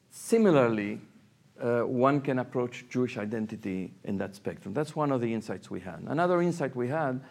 Similarly, 0.10 1.00
uh, 1.62 1.82
one 1.82 2.22
can 2.22 2.40
approach 2.40 2.86
Jewish 2.90 3.18
identity 3.18 3.94
in 4.04 4.18
that 4.18 4.36
spectrum. 4.36 4.74
That's 4.74 4.96
one 4.96 5.12
of 5.12 5.22
the 5.22 5.32
insights 5.34 5.70
we 5.70 5.80
had. 5.80 6.04
Another 6.08 6.42
insight 6.42 6.76
we 6.76 6.88
had 6.88 7.22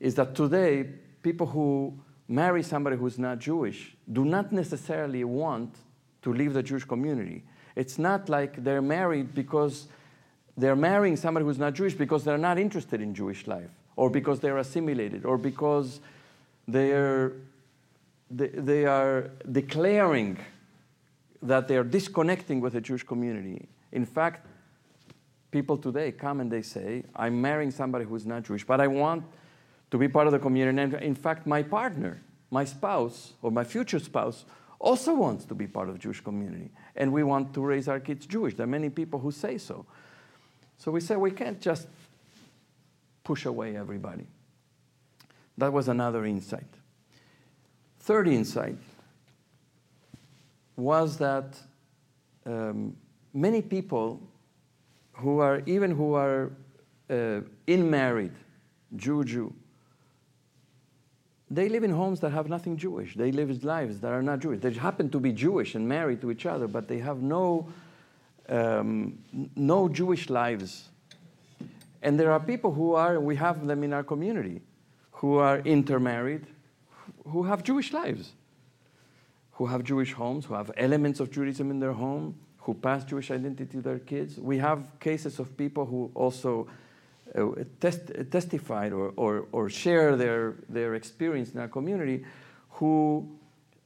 is 0.00 0.16
that 0.16 0.34
today, 0.34 0.86
people 1.22 1.46
who 1.46 1.94
marry 2.28 2.62
somebody 2.62 2.96
who's 2.96 3.18
not 3.18 3.38
Jewish 3.38 3.96
do 4.12 4.24
not 4.24 4.52
necessarily 4.52 5.24
want 5.24 5.74
to 6.22 6.32
leave 6.32 6.52
the 6.52 6.62
Jewish 6.62 6.84
community. 6.84 7.44
It's 7.76 7.98
not 7.98 8.28
like 8.28 8.62
they're 8.62 8.82
married 8.82 9.34
because 9.34 9.86
they're 10.56 10.76
marrying 10.76 11.16
somebody 11.16 11.44
who's 11.46 11.58
not 11.58 11.74
Jewish 11.74 11.94
because 11.94 12.24
they're 12.24 12.38
not 12.38 12.58
interested 12.58 13.00
in 13.00 13.14
Jewish 13.14 13.46
life, 13.46 13.70
or 13.96 14.10
because 14.10 14.40
they're 14.40 14.58
assimilated, 14.58 15.24
or 15.24 15.38
because 15.38 16.00
they're, 16.68 17.32
they, 18.30 18.48
they 18.48 18.84
are 18.84 19.30
declaring 19.50 20.38
that 21.42 21.68
they 21.68 21.76
are 21.76 21.84
disconnecting 21.84 22.60
with 22.60 22.74
the 22.74 22.80
Jewish 22.80 23.02
community. 23.02 23.68
In 23.92 24.04
fact, 24.04 24.46
people 25.50 25.76
today 25.76 26.12
come 26.12 26.40
and 26.40 26.50
they 26.50 26.62
say, 26.62 27.04
I'm 27.16 27.40
marrying 27.40 27.70
somebody 27.70 28.04
who's 28.04 28.26
not 28.26 28.44
Jewish, 28.44 28.64
but 28.64 28.80
I 28.80 28.86
want 28.86 29.24
to 29.90 29.98
be 29.98 30.08
part 30.08 30.26
of 30.26 30.32
the 30.32 30.38
community. 30.38 30.80
And 30.80 30.94
in 30.94 31.14
fact, 31.14 31.46
my 31.46 31.62
partner, 31.62 32.20
my 32.50 32.64
spouse, 32.64 33.32
or 33.42 33.50
my 33.50 33.64
future 33.64 33.98
spouse, 33.98 34.44
also 34.80 35.14
wants 35.14 35.44
to 35.44 35.54
be 35.54 35.66
part 35.66 35.88
of 35.88 35.98
Jewish 35.98 36.20
community. 36.22 36.70
And 36.96 37.12
we 37.12 37.22
want 37.22 37.54
to 37.54 37.60
raise 37.60 37.86
our 37.86 38.00
kids 38.00 38.26
Jewish. 38.26 38.54
There 38.54 38.64
are 38.64 38.66
many 38.78 38.88
people 38.88 39.20
who 39.20 39.30
say 39.30 39.58
so. 39.58 39.86
So 40.78 40.90
we 40.90 41.00
say 41.00 41.16
we 41.16 41.30
can't 41.30 41.60
just 41.60 41.86
push 43.22 43.44
away 43.44 43.76
everybody. 43.76 44.26
That 45.58 45.72
was 45.72 45.88
another 45.88 46.24
insight. 46.24 46.66
Third 47.98 48.26
insight 48.26 48.78
was 50.76 51.18
that 51.18 51.58
um, 52.46 52.96
many 53.34 53.60
people 53.60 54.22
who 55.12 55.40
are, 55.40 55.62
even 55.66 55.90
who 55.90 56.14
are 56.14 56.52
uh, 57.10 57.40
in 57.66 57.90
married, 57.90 58.32
Jew, 58.96 59.22
Jew, 59.24 59.54
they 61.50 61.68
live 61.68 61.82
in 61.82 61.90
homes 61.90 62.20
that 62.20 62.30
have 62.30 62.48
nothing 62.48 62.76
Jewish. 62.76 63.14
They 63.14 63.32
live 63.32 63.64
lives 63.64 64.00
that 64.00 64.12
are 64.12 64.22
not 64.22 64.40
Jewish. 64.40 64.60
They 64.60 64.72
happen 64.72 65.10
to 65.10 65.20
be 65.20 65.32
Jewish 65.32 65.74
and 65.74 65.88
married 65.88 66.20
to 66.20 66.30
each 66.30 66.46
other, 66.46 66.68
but 66.68 66.86
they 66.86 66.98
have 66.98 67.22
no, 67.22 67.68
um, 68.48 69.18
no 69.56 69.88
Jewish 69.88 70.30
lives. 70.30 70.88
And 72.02 72.18
there 72.18 72.32
are 72.32 72.40
people 72.40 72.72
who 72.72 72.94
are, 72.94 73.20
we 73.20 73.36
have 73.36 73.66
them 73.66 73.82
in 73.82 73.92
our 73.92 74.04
community, 74.04 74.62
who 75.12 75.36
are 75.36 75.58
intermarried, 75.58 76.46
who 77.26 77.42
have 77.42 77.62
Jewish 77.62 77.92
lives 77.92 78.32
who 79.60 79.66
have 79.66 79.84
Jewish 79.84 80.14
homes, 80.14 80.46
who 80.46 80.54
have 80.54 80.70
elements 80.78 81.20
of 81.20 81.30
Judaism 81.30 81.70
in 81.70 81.78
their 81.80 81.92
home, 81.92 82.34
who 82.60 82.72
pass 82.72 83.04
Jewish 83.04 83.30
identity 83.30 83.66
to 83.66 83.82
their 83.82 83.98
kids. 83.98 84.38
We 84.38 84.56
have 84.56 84.98
cases 84.98 85.38
of 85.38 85.54
people 85.54 85.84
who 85.84 86.10
also 86.14 86.66
test, 87.80 88.10
testified 88.30 88.92
or, 88.92 89.12
or, 89.16 89.46
or 89.52 89.68
share 89.68 90.16
their, 90.16 90.56
their 90.68 90.94
experience 90.94 91.52
in 91.52 91.60
our 91.60 91.68
community 91.68 92.24
who 92.70 93.28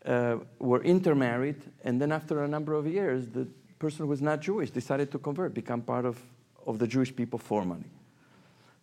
uh, 0.06 0.36
were 0.58 0.82
intermarried, 0.82 1.62
and 1.84 2.00
then 2.00 2.12
after 2.12 2.44
a 2.44 2.48
number 2.48 2.74
of 2.74 2.86
years, 2.86 3.26
the 3.28 3.46
person 3.78 4.04
who 4.04 4.06
was 4.06 4.22
not 4.22 4.40
Jewish 4.40 4.70
decided 4.70 5.10
to 5.12 5.18
convert, 5.18 5.54
become 5.54 5.82
part 5.82 6.04
of, 6.04 6.20
of 6.66 6.78
the 6.78 6.86
Jewish 6.86 7.14
people 7.14 7.38
formally. 7.38 7.84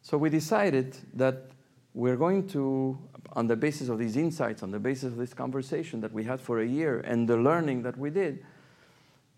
So 0.02 0.18
we 0.18 0.30
decided 0.30 0.98
that 1.14 1.52
we're 1.94 2.16
going 2.16 2.48
to, 2.50 2.98
on 3.34 3.48
the 3.48 3.56
basis 3.56 3.90
of 3.90 4.00
these 4.00 4.18
insights, 4.18 4.64
on 4.64 4.72
the 4.72 4.80
basis 4.80 5.06
of 5.06 5.18
this 5.18 5.34
conversation 5.34 6.02
that 6.02 6.12
we 6.12 6.24
had 6.24 6.40
for 6.40 6.62
a 6.62 6.66
year 6.66 7.02
and 7.02 7.28
the 7.28 7.38
learning 7.38 7.84
that 7.84 7.98
we 7.98 8.10
did, 8.10 8.44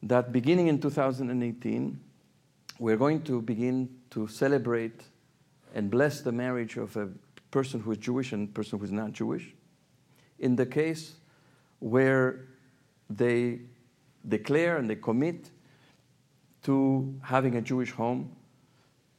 that 0.04 0.32
beginning 0.32 0.68
in 0.68 0.80
2018, 0.80 2.00
we're 2.80 2.98
going 2.98 3.22
to 3.24 3.42
begin 3.42 3.90
to 4.12 4.28
celebrate 4.28 5.02
and 5.74 5.90
bless 5.90 6.22
the 6.22 6.32
marriage 6.32 6.78
of 6.78 6.96
a 6.98 7.10
person 7.52 7.80
who 7.80 7.92
is 7.92 7.98
Jewish 7.98 8.32
and 8.32 8.54
person 8.54 8.80
who 8.80 8.86
is 8.86 8.92
not 8.92 9.12
Jewish. 9.12 9.54
In 10.40 10.56
the 10.56 10.66
case 10.66 11.16
where 11.80 12.48
they 13.10 13.60
declare 14.28 14.78
and 14.78 14.90
they 14.90 14.96
commit 14.96 15.50
to 16.64 17.14
having 17.22 17.56
a 17.56 17.62
Jewish 17.62 17.92
home 17.92 18.36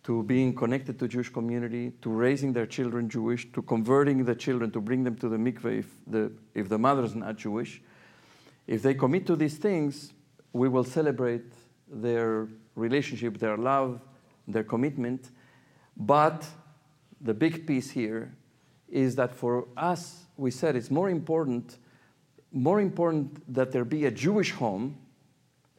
to 0.04 0.23
being 0.25 0.54
connected 0.54 0.99
to 0.99 1.08
Jewish 1.08 1.30
community, 1.30 1.92
to 2.02 2.11
raising 2.11 2.52
their 2.52 2.66
children 2.66 3.08
Jewish, 3.08 3.50
to 3.52 3.62
converting 3.62 4.25
the 4.25 4.34
children, 4.34 4.70
to 4.70 4.80
bring 4.80 5.02
them 5.02 5.16
to 5.16 5.28
the 5.30 5.37
mikveh 5.37 5.78
if 5.78 5.96
the, 6.06 6.30
if 6.54 6.68
the 6.68 6.78
mother 6.78 7.04
is 7.04 7.14
not 7.14 7.37
Jewish. 7.37 7.80
If 8.66 8.82
they 8.82 8.94
commit 8.94 9.26
to 9.26 9.37
these 9.37 9.56
things, 9.56 10.12
we 10.52 10.68
will 10.68 10.84
celebrate 10.84 11.52
their 11.88 12.49
relationship, 12.75 13.38
their 13.38 13.56
love, 13.56 14.00
their 14.46 14.64
commitment. 14.64 15.30
But 15.97 16.47
the 17.21 17.35
big 17.35 17.67
piece 17.67 17.91
here 17.91 18.35
is 18.89 19.17
that 19.17 19.35
for 19.35 19.67
us 19.77 20.25
we 20.37 20.51
said 20.51 20.77
it's 20.77 20.91
more 20.91 21.11
important, 21.11 21.79
more 22.53 22.81
important 22.81 23.53
that 23.53 23.73
there 23.73 23.85
be 23.85 24.07
a 24.07 24.11
Jewish 24.11 24.53
home 24.53 24.99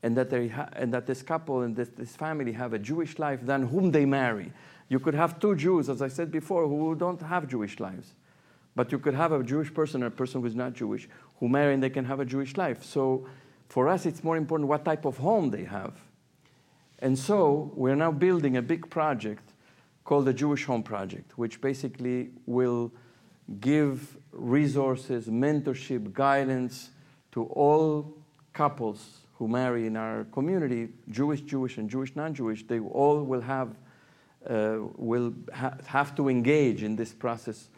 and 0.04 0.16
that, 0.18 0.30
they 0.30 0.48
ha- 0.50 0.70
and 0.74 0.94
that 0.94 1.08
this 1.08 1.22
couple 1.22 1.62
and 1.62 1.76
this, 1.76 1.90
this 1.90 2.16
family 2.16 2.52
have 2.52 2.74
a 2.74 2.80
Jewish 2.80 3.18
life 3.18 3.40
than 3.44 3.64
whom 3.68 3.92
they 3.92 4.06
marry. 4.06 4.52
You 4.88 5.00
could 5.00 5.16
have 5.16 5.40
two 5.40 5.56
Jews, 5.56 5.90
as 5.90 6.02
I 6.02 6.08
said 6.08 6.32
before, 6.32 6.68
who 6.68 6.94
don't 6.96 7.22
have 7.22 7.48
Jewish 7.48 7.80
lives. 7.80 8.14
But 8.76 8.92
you 8.92 9.00
could 9.00 9.16
have 9.16 9.32
a 9.32 9.42
Jewish 9.42 9.74
person 9.74 10.04
and 10.04 10.14
a 10.14 10.16
person 10.16 10.42
who's 10.42 10.56
not 10.56 10.74
Jewish 10.74 11.08
who 11.40 11.50
marry 11.50 11.74
and 11.74 11.82
they 11.82 11.90
can 11.90 12.06
have 12.06 12.20
a 12.20 12.26
Jewish 12.26 12.56
life. 12.56 12.84
So 12.84 13.28
for 13.68 13.88
us, 13.88 14.06
it's 14.06 14.24
more 14.24 14.38
important 14.38 14.70
what 14.70 14.86
type 14.86 15.06
of 15.06 15.18
home 15.18 15.50
they 15.50 15.64
have. 15.64 15.94
And 17.00 17.18
so 17.18 17.72
we're 17.76 17.96
now 17.96 18.12
building 18.12 18.58
a 18.58 18.62
big 18.62 18.90
project 18.90 19.54
called 20.06 20.26
the 20.26 20.34
Jewish 20.34 20.66
Home 20.66 20.84
Project, 20.84 21.38
which 21.38 21.60
basically 21.60 22.30
will 22.46 22.92
give 23.60 24.18
resources, 24.32 25.28
mentorship, 25.28 26.14
guidance 26.14 26.92
to 27.32 27.44
all 27.46 28.14
couples 28.54 29.20
who 29.34 29.48
marry 29.48 29.88
in 29.88 29.98
our 29.98 30.24
community, 30.26 30.90
Jewish, 31.10 31.42
Jewish, 31.42 31.78
and 31.78 31.90
Jewish, 31.90 32.16
non-Jewish. 32.16 32.68
They 32.68 32.80
all 32.80 33.24
will 33.24 33.42
have 33.42 33.76
uh, 34.50 34.78
will 34.96 35.34
ha- 35.52 35.76
have 35.88 36.14
to 36.16 36.30
engage 36.30 36.84
in 36.84 36.96
this 36.96 37.12
process 37.12 37.70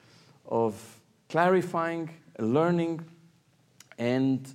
of 0.46 1.00
clarifying, 1.30 2.10
learning, 2.40 3.00
and 3.98 4.54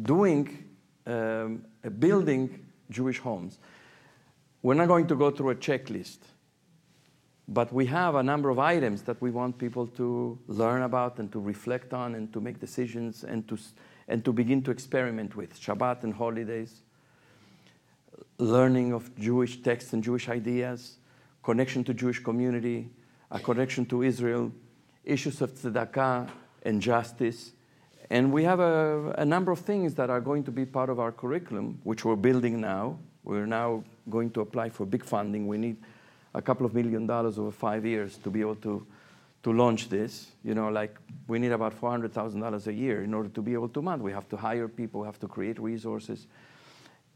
doing, 0.00 0.64
um, 1.06 1.64
building 1.98 2.64
Jewish 2.90 3.18
homes. 3.18 3.58
We're 4.62 4.74
not 4.74 4.88
going 4.88 5.06
to 5.08 5.14
go 5.14 5.30
through 5.30 5.50
a 5.50 5.54
checklist, 5.56 6.18
but 7.48 7.72
we 7.72 7.86
have 7.86 8.14
a 8.14 8.22
number 8.22 8.50
of 8.50 8.58
items 8.58 9.02
that 9.02 9.20
we 9.20 9.30
want 9.30 9.58
people 9.58 9.86
to 9.86 10.38
learn 10.46 10.82
about 10.82 11.18
and 11.18 11.30
to 11.32 11.40
reflect 11.40 11.92
on 11.92 12.14
and 12.14 12.32
to 12.32 12.40
make 12.40 12.60
decisions 12.60 13.24
and 13.24 13.46
to, 13.48 13.58
and 14.08 14.24
to 14.24 14.32
begin 14.32 14.62
to 14.62 14.70
experiment 14.70 15.34
with. 15.34 15.58
Shabbat 15.60 16.04
and 16.04 16.14
holidays, 16.14 16.82
learning 18.38 18.92
of 18.92 19.14
Jewish 19.18 19.60
texts 19.62 19.92
and 19.92 20.02
Jewish 20.02 20.28
ideas, 20.28 20.96
connection 21.42 21.82
to 21.84 21.94
Jewish 21.94 22.20
community, 22.20 22.90
a 23.30 23.40
connection 23.40 23.84
to 23.86 24.02
Israel, 24.02 24.52
issues 25.04 25.40
of 25.40 25.54
tzedakah 25.54 26.28
and 26.62 26.80
justice. 26.80 27.52
And 28.10 28.32
we 28.32 28.44
have 28.44 28.60
a, 28.60 29.14
a 29.18 29.24
number 29.24 29.50
of 29.50 29.58
things 29.58 29.94
that 29.94 30.10
are 30.10 30.20
going 30.20 30.44
to 30.44 30.50
be 30.50 30.64
part 30.64 30.90
of 30.90 31.00
our 31.00 31.10
curriculum, 31.10 31.80
which 31.82 32.04
we're 32.04 32.16
building 32.16 32.60
now. 32.60 32.98
We're 33.24 33.46
now 33.46 33.84
going 34.10 34.30
to 34.32 34.40
apply 34.40 34.70
for 34.70 34.84
big 34.84 35.04
funding. 35.04 35.46
We 35.46 35.58
need 35.58 35.76
a 36.34 36.42
couple 36.42 36.66
of 36.66 36.74
million 36.74 37.06
dollars 37.06 37.38
over 37.38 37.50
five 37.50 37.84
years 37.84 38.16
to 38.18 38.30
be 38.30 38.40
able 38.40 38.56
to, 38.56 38.86
to 39.42 39.52
launch 39.52 39.88
this. 39.88 40.28
You 40.44 40.54
know, 40.54 40.68
like 40.68 40.96
we 41.26 41.38
need 41.38 41.52
about 41.52 41.78
$400,000 41.80 42.66
a 42.66 42.72
year 42.72 43.02
in 43.02 43.14
order 43.14 43.28
to 43.28 43.42
be 43.42 43.52
able 43.52 43.68
to 43.70 43.82
mount. 43.82 44.02
We 44.02 44.12
have 44.12 44.28
to 44.30 44.36
hire 44.36 44.68
people, 44.68 45.02
we 45.02 45.06
have 45.06 45.20
to 45.20 45.28
create 45.28 45.58
resources 45.58 46.26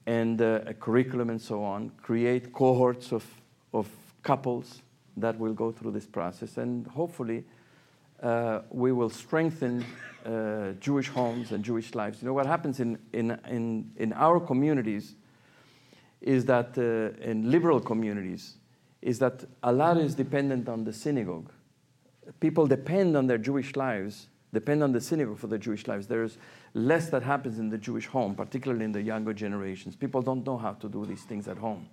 and 0.06 0.40
uh, 0.40 0.61
a 0.66 0.75
curriculum 0.75 1.30
and 1.30 1.40
so 1.40 1.62
on, 1.62 1.90
create 2.00 2.52
cohorts 2.52 3.12
of, 3.12 3.25
of 3.75 3.88
couples 4.23 4.80
that 5.16 5.38
will 5.38 5.52
go 5.52 5.73
through 5.73 5.90
this 5.90 6.06
process. 6.06 6.58
And 6.58 6.87
hopefully, 6.87 7.44
uh, 8.23 8.61
we 8.70 8.92
will 8.92 9.11
strengthen 9.11 9.85
uh, 10.25 10.73
Jewish 10.80 11.08
homes 11.08 11.52
and 11.52 11.64
Jewish 11.64 11.94
lives. 11.94 12.23
You 12.23 12.28
know, 12.28 12.35
what 12.35 12.46
happens 12.46 12.80
in, 12.80 12.99
in, 13.12 13.38
in, 13.49 13.90
in 13.96 14.12
our 14.12 14.40
communities 14.40 15.16
is 16.20 16.44
that 16.46 16.78
uh, 16.78 17.20
in 17.23 17.50
liberal 17.50 17.80
communities 17.80 18.55
is 19.07 19.21
that 19.21 19.45
a 19.62 19.71
lot 19.71 19.97
is 19.99 20.16
dependent 20.16 20.69
on 20.69 20.83
the 20.83 20.92
synagogue. 20.92 21.53
People 22.40 22.66
depend 22.66 23.16
on 23.16 23.29
their 23.29 23.38
Jewish 23.38 23.77
lives, 23.77 24.27
depend 24.53 24.83
on 24.83 24.90
the 24.90 25.01
synagogue 25.01 25.38
for 25.38 25.47
their 25.47 25.61
Jewish 25.61 25.87
lives. 25.87 26.09
There's 26.09 26.38
less 26.75 27.09
that 27.11 27.23
happens 27.23 27.61
in 27.61 27.69
the 27.69 27.79
Jewish 27.79 28.07
home, 28.07 28.35
particularly 28.35 28.85
in 28.85 28.90
the 28.90 29.01
younger 29.01 29.33
generations. 29.33 29.95
People 29.95 30.23
don't 30.23 30.45
know 30.45 30.59
how 30.59 30.73
to 30.73 30.88
do 30.88 31.07
these 31.07 31.23
things 31.23 31.47
at 31.47 31.57
home. 31.57 31.88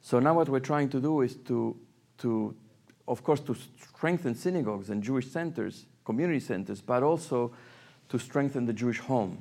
So 0.00 0.18
now 0.18 0.34
what 0.34 0.48
we're 0.48 0.58
trying 0.58 0.88
to 0.88 1.00
do 1.00 1.20
is 1.20 1.36
to, 1.46 1.76
to 2.18 2.56
of 3.06 3.22
course, 3.22 3.38
to 3.42 3.54
strengthen 3.80 4.34
synagogues 4.34 4.90
and 4.90 5.04
Jewish 5.04 5.28
centers, 5.28 5.86
community 6.04 6.40
centers, 6.40 6.80
but 6.80 7.04
also 7.04 7.52
to 8.08 8.18
strengthen 8.18 8.66
the 8.66 8.72
Jewish 8.72 8.98
home 8.98 9.40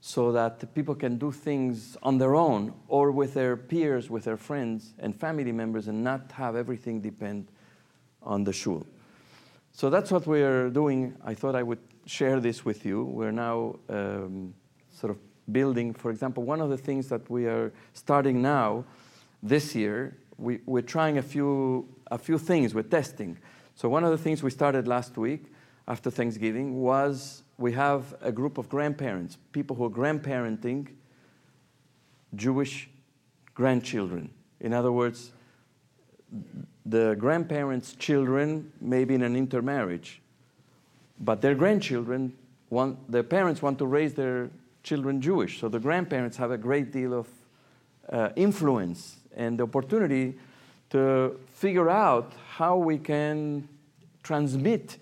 so 0.00 0.32
that 0.32 0.74
people 0.74 0.94
can 0.94 1.18
do 1.18 1.32
things 1.32 1.96
on 2.02 2.18
their 2.18 2.34
own 2.34 2.72
or 2.86 3.10
with 3.10 3.34
their 3.34 3.56
peers, 3.56 4.08
with 4.08 4.24
their 4.24 4.36
friends 4.36 4.94
and 4.98 5.18
family 5.18 5.52
members, 5.52 5.88
and 5.88 6.04
not 6.04 6.32
have 6.32 6.54
everything 6.54 7.00
depend 7.00 7.48
on 8.22 8.44
the 8.44 8.52
shul. 8.52 8.86
So 9.72 9.90
that's 9.90 10.10
what 10.10 10.26
we're 10.26 10.70
doing. 10.70 11.16
I 11.24 11.34
thought 11.34 11.54
I 11.54 11.62
would 11.62 11.80
share 12.06 12.40
this 12.40 12.64
with 12.64 12.84
you. 12.84 13.04
We're 13.04 13.32
now 13.32 13.76
um, 13.88 14.54
sort 14.90 15.10
of 15.10 15.18
building, 15.50 15.94
for 15.94 16.10
example, 16.10 16.42
one 16.42 16.60
of 16.60 16.70
the 16.70 16.76
things 16.76 17.08
that 17.08 17.28
we 17.30 17.46
are 17.46 17.72
starting 17.92 18.42
now 18.42 18.84
this 19.42 19.74
year, 19.74 20.16
we, 20.36 20.60
we're 20.66 20.82
trying 20.82 21.18
a 21.18 21.22
few, 21.22 21.88
a 22.10 22.18
few 22.18 22.38
things, 22.38 22.74
we're 22.74 22.82
testing. 22.82 23.38
So, 23.74 23.88
one 23.88 24.04
of 24.04 24.10
the 24.10 24.18
things 24.18 24.42
we 24.42 24.50
started 24.50 24.88
last 24.88 25.16
week 25.16 25.44
after 25.86 26.10
Thanksgiving 26.10 26.80
was 26.80 27.42
we 27.58 27.72
have 27.72 28.14
a 28.22 28.30
group 28.30 28.56
of 28.56 28.68
grandparents, 28.68 29.36
people 29.52 29.74
who 29.76 29.84
are 29.84 29.90
grandparenting 29.90 30.86
Jewish 32.34 32.88
grandchildren. 33.54 34.30
In 34.60 34.72
other 34.72 34.92
words, 34.92 35.32
the 36.86 37.16
grandparents' 37.18 37.94
children 37.94 38.72
may 38.80 39.04
be 39.04 39.14
in 39.14 39.22
an 39.22 39.34
intermarriage, 39.34 40.22
but 41.18 41.42
their 41.42 41.54
grandchildren 41.54 42.32
want, 42.70 43.10
their 43.10 43.24
parents 43.24 43.60
want 43.60 43.78
to 43.78 43.86
raise 43.86 44.14
their 44.14 44.50
children 44.84 45.20
Jewish. 45.20 45.60
So 45.60 45.68
the 45.68 45.80
grandparents 45.80 46.36
have 46.36 46.52
a 46.52 46.58
great 46.58 46.92
deal 46.92 47.12
of 47.12 47.28
uh, 48.08 48.30
influence 48.36 49.16
and 49.36 49.58
the 49.58 49.64
opportunity 49.64 50.34
to 50.90 51.38
figure 51.52 51.90
out 51.90 52.32
how 52.56 52.76
we 52.76 52.98
can 52.98 53.68
transmit 54.22 54.96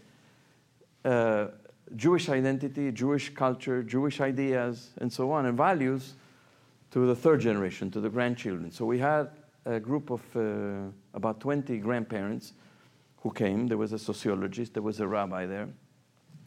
uh, 1.05 1.49
Jewish 1.95 2.29
identity, 2.29 2.91
Jewish 2.91 3.33
culture, 3.35 3.83
Jewish 3.83 4.21
ideas, 4.21 4.91
and 4.99 5.13
so 5.13 5.31
on, 5.31 5.47
and 5.47 5.57
values 5.57 6.15
to 6.91 7.07
the 7.07 7.15
third 7.15 7.41
generation, 7.41 7.91
to 7.93 8.01
the 8.01 8.09
grandchildren. 8.09 8.73
So 8.73 8.85
we 8.85 8.99
had 8.99 9.31
a 9.65 9.79
group 9.79 10.11
of 10.11 10.21
uh, 10.35 10.91
about 11.15 11.41
20 11.41 11.79
grandparents 11.79 12.53
who 13.19 13.31
came. 13.31 13.67
There 13.67 13.79
was 13.79 13.93
a 13.93 13.99
sociologist, 13.99 14.75
there 14.75 14.83
was 14.83 15.01
a 15.01 15.07
rabbi 15.07 15.47
there. 15.47 15.69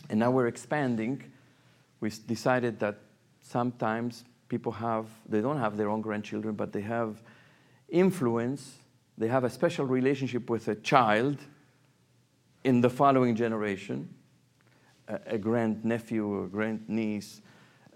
And 0.09 0.19
now 0.19 0.31
we're 0.31 0.47
expanding. 0.47 1.23
We 1.99 2.09
decided 2.09 2.79
that 2.79 2.97
sometimes 3.41 4.23
people 4.47 4.71
have, 4.73 5.05
they 5.27 5.41
don't 5.41 5.59
have 5.59 5.77
their 5.77 5.89
own 5.89 6.01
grandchildren, 6.01 6.55
but 6.55 6.73
they 6.73 6.81
have 6.81 7.21
influence, 7.89 8.77
they 9.17 9.27
have 9.27 9.43
a 9.43 9.49
special 9.49 9.85
relationship 9.85 10.49
with 10.49 10.67
a 10.67 10.75
child 10.75 11.37
in 12.63 12.81
the 12.81 12.89
following 12.89 13.35
generation, 13.35 14.13
a, 15.27 15.37
grand 15.37 15.83
nephew 15.83 16.25
or 16.25 16.47
grand 16.47 16.87
niece, 16.87 17.41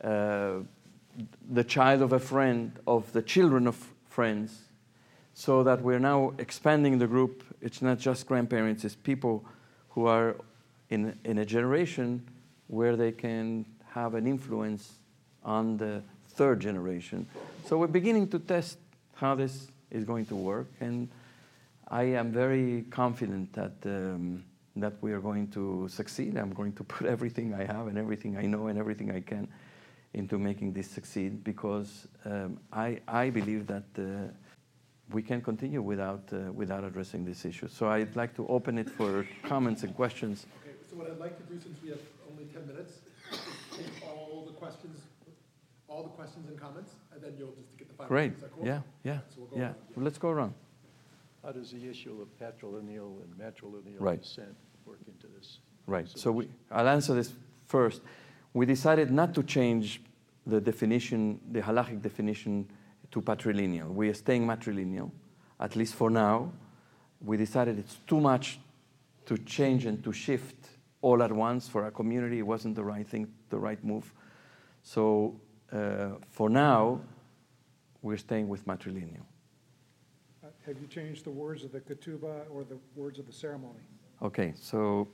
uh, 0.03 0.55
the 1.51 1.63
child 1.63 2.01
of 2.01 2.13
a 2.13 2.19
friend, 2.19 2.71
of 2.87 3.11
the 3.13 3.21
children 3.21 3.67
of 3.67 3.75
friends, 4.09 4.61
so 5.33 5.63
that 5.63 5.81
we're 5.81 5.99
now 5.99 6.33
expanding 6.37 6.97
the 6.97 7.07
group. 7.07 7.43
It's 7.61 7.81
not 7.81 7.99
just 7.99 8.27
grandparents, 8.27 8.83
it's 8.83 8.95
people 8.95 9.45
who 9.89 10.07
are 10.07 10.35
in, 10.89 11.17
in 11.23 11.37
a 11.39 11.45
generation 11.45 12.27
where 12.67 12.95
they 12.95 13.11
can 13.11 13.65
have 13.91 14.15
an 14.15 14.27
influence 14.27 14.93
on 15.43 15.77
the 15.77 16.01
third 16.29 16.59
generation. 16.59 17.27
So 17.65 17.77
we're 17.77 17.87
beginning 17.87 18.27
to 18.29 18.39
test 18.39 18.77
how 19.15 19.35
this 19.35 19.67
is 19.91 20.03
going 20.03 20.25
to 20.27 20.35
work, 20.35 20.67
and 20.79 21.09
I 21.87 22.03
am 22.03 22.31
very 22.31 22.85
confident 22.89 23.53
that 23.53 23.73
um, 23.85 24.43
that 24.75 24.93
we 25.01 25.13
are 25.13 25.19
going 25.19 25.47
to 25.49 25.87
succeed. 25.87 26.37
I'm 26.37 26.53
going 26.53 26.73
to 26.73 26.83
put 26.83 27.07
everything 27.15 27.53
I 27.53 27.63
have 27.65 27.87
and 27.87 27.97
everything 27.97 28.37
I 28.37 28.45
know 28.45 28.67
and 28.67 28.77
everything 28.77 29.11
I 29.11 29.21
can 29.21 29.47
into 30.13 30.37
making 30.37 30.73
this 30.73 30.89
succeed 30.89 31.43
because 31.43 32.07
um, 32.25 32.59
I 32.71 32.99
I 33.07 33.29
believe 33.29 33.67
that. 33.67 33.85
Uh, 33.97 34.31
we 35.11 35.21
can 35.21 35.41
continue 35.41 35.81
without, 35.81 36.23
uh, 36.31 36.51
without 36.51 36.83
addressing 36.83 37.25
this 37.25 37.45
issue. 37.45 37.67
So 37.67 37.87
I'd 37.87 38.15
like 38.15 38.35
to 38.35 38.47
open 38.47 38.77
it 38.77 38.89
for 38.89 39.27
comments 39.43 39.83
and 39.83 39.95
questions. 39.95 40.45
Okay, 40.63 40.75
so 40.89 40.95
what 40.95 41.09
I'd 41.09 41.19
like 41.19 41.37
to 41.37 41.53
do, 41.53 41.59
since 41.61 41.77
we 41.83 41.89
have 41.89 41.99
only 42.31 42.45
10 42.45 42.67
minutes, 42.67 42.93
is 43.31 43.39
take 43.77 43.85
all 44.07 44.43
the 44.45 44.53
questions, 44.53 45.01
all 45.87 46.03
the 46.03 46.09
questions 46.09 46.47
and 46.49 46.59
comments, 46.59 46.91
and 47.13 47.21
then 47.21 47.33
you'll 47.37 47.51
just 47.51 47.77
get 47.77 47.87
the 47.87 47.93
final. 47.93 48.09
Great. 48.09 48.33
Cool? 48.55 48.65
Yeah, 48.65 48.81
yeah, 49.03 49.19
So 49.29 49.47
we'll 49.49 49.59
yeah. 49.59 49.65
around. 49.67 49.75
Let's 49.97 50.17
go 50.17 50.29
around. 50.29 50.53
How 51.43 51.51
does 51.51 51.71
the 51.71 51.89
issue 51.89 52.21
of 52.21 52.29
patrilineal 52.39 53.21
and 53.23 53.33
matrilineal 53.37 53.99
Right. 53.99 54.21
descent 54.21 54.55
work 54.85 54.99
into 55.07 55.27
this? 55.27 55.59
Right. 55.87 56.07
So 56.07 56.31
we, 56.31 56.49
I'll 56.71 56.87
answer 56.87 57.13
this 57.13 57.33
first. 57.65 58.01
We 58.53 58.65
decided 58.65 59.11
not 59.11 59.33
to 59.35 59.43
change 59.43 60.01
the 60.47 60.61
definition, 60.61 61.39
the 61.51 61.61
halachic 61.61 62.01
definition, 62.01 62.69
to 63.11 63.21
patrilineal. 63.21 63.93
We 63.93 64.09
are 64.09 64.13
staying 64.13 64.47
matrilineal, 64.47 65.11
at 65.59 65.75
least 65.75 65.95
for 65.95 66.09
now. 66.09 66.51
We 67.21 67.37
decided 67.37 67.77
it's 67.77 67.99
too 68.07 68.21
much 68.21 68.59
to 69.25 69.37
change 69.37 69.85
and 69.85 70.03
to 70.03 70.13
shift 70.13 70.55
all 71.01 71.21
at 71.21 71.31
once 71.31 71.67
for 71.67 71.83
our 71.83 71.91
community. 71.91 72.39
It 72.39 72.47
wasn't 72.47 72.75
the 72.75 72.83
right 72.83 73.07
thing, 73.07 73.27
the 73.49 73.57
right 73.57 73.83
move. 73.83 74.13
So 74.81 75.39
uh, 75.71 76.11
for 76.29 76.49
now, 76.49 77.01
we're 78.01 78.17
staying 78.17 78.47
with 78.47 78.65
matrilineal. 78.65 79.25
Have 80.65 80.77
you 80.79 80.87
changed 80.87 81.25
the 81.25 81.29
words 81.29 81.65
of 81.65 81.73
the 81.73 81.81
ketubah 81.81 82.43
or 82.49 82.63
the 82.63 82.77
words 82.95 83.19
of 83.19 83.25
the 83.25 83.33
ceremony? 83.33 83.83
Okay, 84.21 84.53
so 84.55 85.09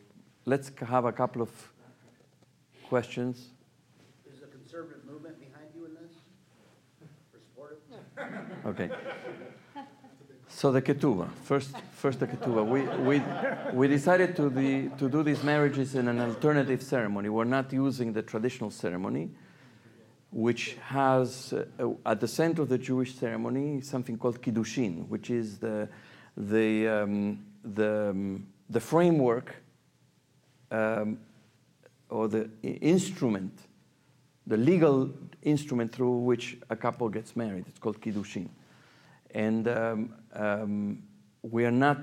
let's 0.46 0.72
have 0.86 1.06
a 1.06 1.12
couple 1.12 1.42
of 1.42 1.50
questions. 2.84 3.50
Is 4.32 4.42
the 4.42 4.46
conservative 4.48 5.04
movement 5.06 5.40
behind 5.40 5.70
you 5.76 5.86
in 5.86 5.96
this? 5.96 6.14
Or 7.58 7.78
supportive? 8.16 8.58
Okay. 8.66 8.92
So 10.50 10.72
the 10.72 10.82
ketubah, 10.82 11.30
first, 11.44 11.72
first 11.94 12.20
the 12.20 12.28
ketubah. 12.28 12.66
We, 12.66 12.82
we, 13.04 13.24
we 13.74 13.88
decided 13.88 14.36
to, 14.36 14.50
the, 14.50 14.90
to 14.98 15.10
do 15.10 15.24
these 15.24 15.44
marriages 15.44 15.96
in 15.96 16.08
an 16.08 16.20
alternative 16.20 16.84
ceremony. 16.84 17.30
We're 17.30 17.46
not 17.46 17.72
using 17.74 18.14
the 18.14 18.22
traditional 18.22 18.70
ceremony, 18.70 19.32
which 20.32 20.76
has 20.84 21.54
uh, 21.54 21.90
at 22.06 22.20
the 22.20 22.28
center 22.28 22.62
of 22.62 22.70
the 22.70 22.78
Jewish 22.78 23.16
ceremony 23.16 23.82
something 23.82 24.18
called 24.18 24.42
kiddushin, 24.42 25.08
which 25.08 25.30
is 25.30 25.58
the, 25.58 25.90
the, 26.38 26.88
um, 26.88 27.46
the, 27.64 28.10
um, 28.12 28.48
the 28.70 28.80
framework 28.80 29.56
um, 30.72 31.20
or 32.10 32.28
the 32.28 32.50
instrument, 32.64 33.58
the 34.46 34.58
legal 34.58 35.12
instrument 35.42 35.92
through 35.92 36.20
which 36.20 36.58
a 36.70 36.76
couple 36.76 37.10
gets 37.10 37.36
married. 37.36 37.66
It's 37.68 37.80
called 37.80 38.00
kiddushin. 38.00 38.50
And 39.32 39.68
um, 39.68 40.14
um, 40.34 41.04
we 41.42 41.66
are 41.66 41.72
not 41.72 41.98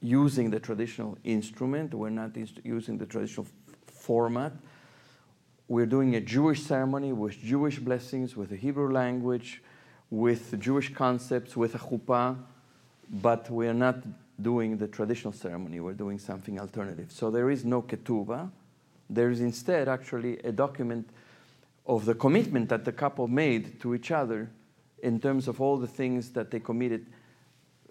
using 0.00 0.50
the 0.50 0.60
traditional 0.60 1.16
instrument, 1.24 1.94
we're 1.94 2.10
not 2.10 2.36
using 2.62 2.98
the 2.98 3.06
traditional 3.06 3.46
format. 3.86 4.52
We're 5.66 5.86
doing 5.86 6.14
a 6.14 6.20
Jewish 6.20 6.62
ceremony 6.62 7.12
with 7.12 7.38
Jewish 7.38 7.78
blessings, 7.78 8.36
with 8.36 8.50
the 8.50 8.56
Hebrew 8.56 8.92
language, 8.92 9.62
with 10.10 10.60
Jewish 10.60 10.92
concepts, 10.92 11.56
with 11.56 11.74
a 11.74 11.78
chuppah, 11.78 12.36
but 13.08 13.50
we 13.50 13.66
are 13.66 13.74
not 13.74 14.04
doing 14.40 14.76
the 14.76 14.88
traditional 14.88 15.32
ceremony. 15.32 15.80
We're 15.80 15.94
doing 15.94 16.18
something 16.18 16.60
alternative. 16.60 17.10
So 17.10 17.30
there 17.30 17.50
is 17.50 17.64
no 17.64 17.80
ketubah. 17.80 18.50
There 19.08 19.30
is 19.30 19.40
instead 19.40 19.88
actually 19.88 20.38
a 20.40 20.52
document 20.52 21.08
of 21.86 22.04
the 22.04 22.14
commitment 22.14 22.68
that 22.68 22.84
the 22.84 22.92
couple 22.92 23.26
made 23.26 23.80
to 23.80 23.94
each 23.94 24.10
other 24.10 24.50
in 25.02 25.18
terms 25.18 25.48
of 25.48 25.60
all 25.60 25.78
the 25.78 25.86
things 25.86 26.30
that 26.30 26.50
they 26.50 26.60
committed 26.60 27.06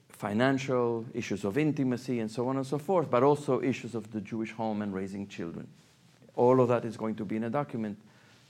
financial, 0.10 1.06
issues 1.14 1.44
of 1.44 1.58
intimacy, 1.58 2.20
and 2.20 2.30
so 2.30 2.48
on 2.48 2.58
and 2.58 2.66
so 2.66 2.78
forth, 2.78 3.10
but 3.10 3.24
also 3.24 3.62
issues 3.62 3.96
of 3.96 4.12
the 4.12 4.22
Jewish 4.22 4.52
home 4.52 4.82
and 4.82 4.94
raising 4.94 5.28
children. 5.28 5.68
All 6.36 6.62
of 6.62 6.68
that 6.70 6.86
is 6.86 6.98
going 6.98 7.16
to 7.16 7.26
be 7.26 7.36
in 7.36 7.44
a 7.44 7.50
document 7.50 7.98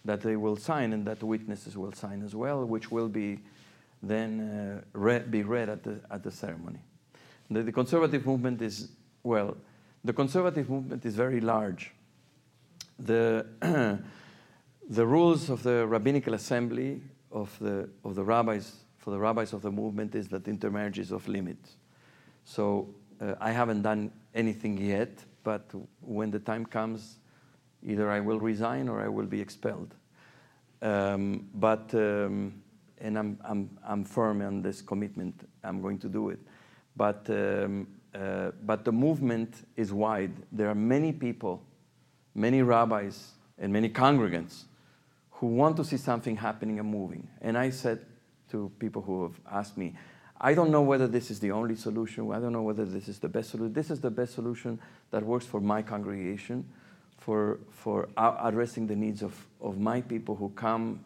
that 0.06 0.22
they 0.22 0.36
will 0.36 0.56
sign 0.56 0.93
and 0.93 1.06
that 1.06 1.19
the 1.19 1.26
witnesses 1.26 1.78
will 1.78 1.93
sign 1.93 2.24
as 2.24 2.36
well, 2.36 2.65
which 2.65 2.91
will 2.91 3.08
be 3.08 3.39
then 4.02 4.84
uh, 4.93 4.98
read, 4.98 5.32
be 5.32 5.43
read 5.43 5.69
at 5.69 5.84
the, 5.84 6.00
at 6.12 6.24
the 6.24 6.32
ceremony. 6.32 6.80
The, 7.50 7.63
the 7.63 7.72
conservative 7.72 8.26
movement 8.26 8.62
is, 8.62 8.89
well, 9.24 9.56
the 10.04 10.13
conservative 10.13 10.69
movement 10.69 11.06
is 11.06 11.15
very 11.15 11.39
large. 11.39 11.91
The, 13.00 13.46
the 14.89 15.06
rules 15.06 15.50
of 15.50 15.63
the 15.63 15.88
rabbinical 15.88 16.34
assembly 16.34 17.02
of 17.32 17.58
the, 17.60 17.89
of 18.04 18.15
the 18.15 18.24
rabbis, 18.24 18.74
for 18.98 19.12
the 19.12 19.19
rabbis 19.19 19.54
of 19.54 19.62
the 19.62 19.72
movement, 19.72 20.15
is 20.15 20.28
that 20.30 20.48
intermarriage 20.48 21.00
is 21.00 21.13
off 21.13 21.28
limits. 21.28 21.78
So 22.43 22.93
uh, 23.22 23.36
I 23.39 23.52
haven't 23.52 23.82
done 23.82 24.12
anything 24.36 24.78
yet, 24.78 25.12
but 25.43 25.69
when 26.02 26.30
the 26.30 26.39
time 26.39 26.65
comes, 26.65 27.15
either 27.86 28.10
I 28.10 28.19
will 28.19 28.39
resign 28.39 28.89
or 28.89 29.02
I 29.02 29.08
will 29.08 29.26
be 29.26 29.41
expelled. 29.41 29.93
Um, 30.82 31.50
but 31.54 31.93
um, 31.93 32.63
and 33.04 33.19
I'm, 33.19 33.38
I'm, 33.43 33.69
I'm 33.86 34.04
firm 34.04 34.41
on 34.41 34.62
this 34.62 34.82
commitment. 34.82 35.48
I'm 35.63 35.82
going 35.82 36.00
to 36.00 36.10
do 36.10 36.30
it. 36.30 36.39
But, 36.96 37.30
um, 37.30 37.88
uh, 38.15 38.52
but 38.63 38.86
the 38.86 38.91
movement 38.91 39.67
is 39.76 39.91
wide. 39.91 40.32
There 40.52 40.69
are 40.69 40.76
many 40.76 41.12
people, 41.12 41.62
many 42.34 42.62
rabbis, 42.62 43.34
and 43.60 43.72
many 43.72 43.89
congregants 43.89 44.63
who 45.32 45.48
want 45.48 45.78
to 45.78 45.84
see 45.84 45.98
something 45.98 46.38
happening 46.38 46.80
and 46.80 46.89
moving. 46.89 47.28
And 47.41 47.58
I 47.58 47.69
said 47.69 48.06
to 48.52 48.72
people 48.80 49.02
who 49.02 49.24
have 49.24 49.39
asked 49.52 49.78
me, 49.78 49.96
I 50.39 50.54
don't 50.54 50.72
know 50.72 50.82
whether 50.82 51.08
this 51.08 51.30
is 51.30 51.39
the 51.39 51.52
only 51.52 51.76
solution. 51.76 52.32
I 52.32 52.39
don't 52.39 52.54
know 52.54 52.63
whether 52.63 52.86
this 52.86 53.08
is 53.08 53.19
the 53.19 53.30
best 53.30 53.52
solution. 53.52 53.74
This 53.74 53.91
is 53.91 54.00
the 54.00 54.12
best 54.12 54.34
solution 54.34 54.80
that 55.12 55.24
works 55.24 55.46
for 55.46 55.60
my 55.60 55.82
congregation, 55.82 56.65
for, 57.23 57.59
for 57.71 58.09
addressing 58.17 58.86
the 58.86 58.95
needs 58.95 59.21
of, 59.21 59.33
of 59.62 59.79
my 59.79 60.01
people 60.01 60.36
who 60.36 60.49
come 60.49 60.99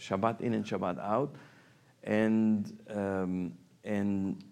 Shabbat 0.00 0.40
in 0.40 0.54
and 0.54 0.64
Shabbat 0.64 0.98
out. 0.98 1.32
And, 2.02 2.76
um, 2.90 3.52
and 3.84 4.42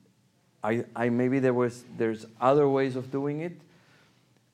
I, 0.63 0.85
I, 0.95 1.09
maybe 1.09 1.41
there 1.41 1.55
was, 1.55 1.85
there's 1.97 2.27
other 2.41 2.69
ways 2.69 2.95
of 2.95 3.11
doing 3.11 3.41
it, 3.41 3.61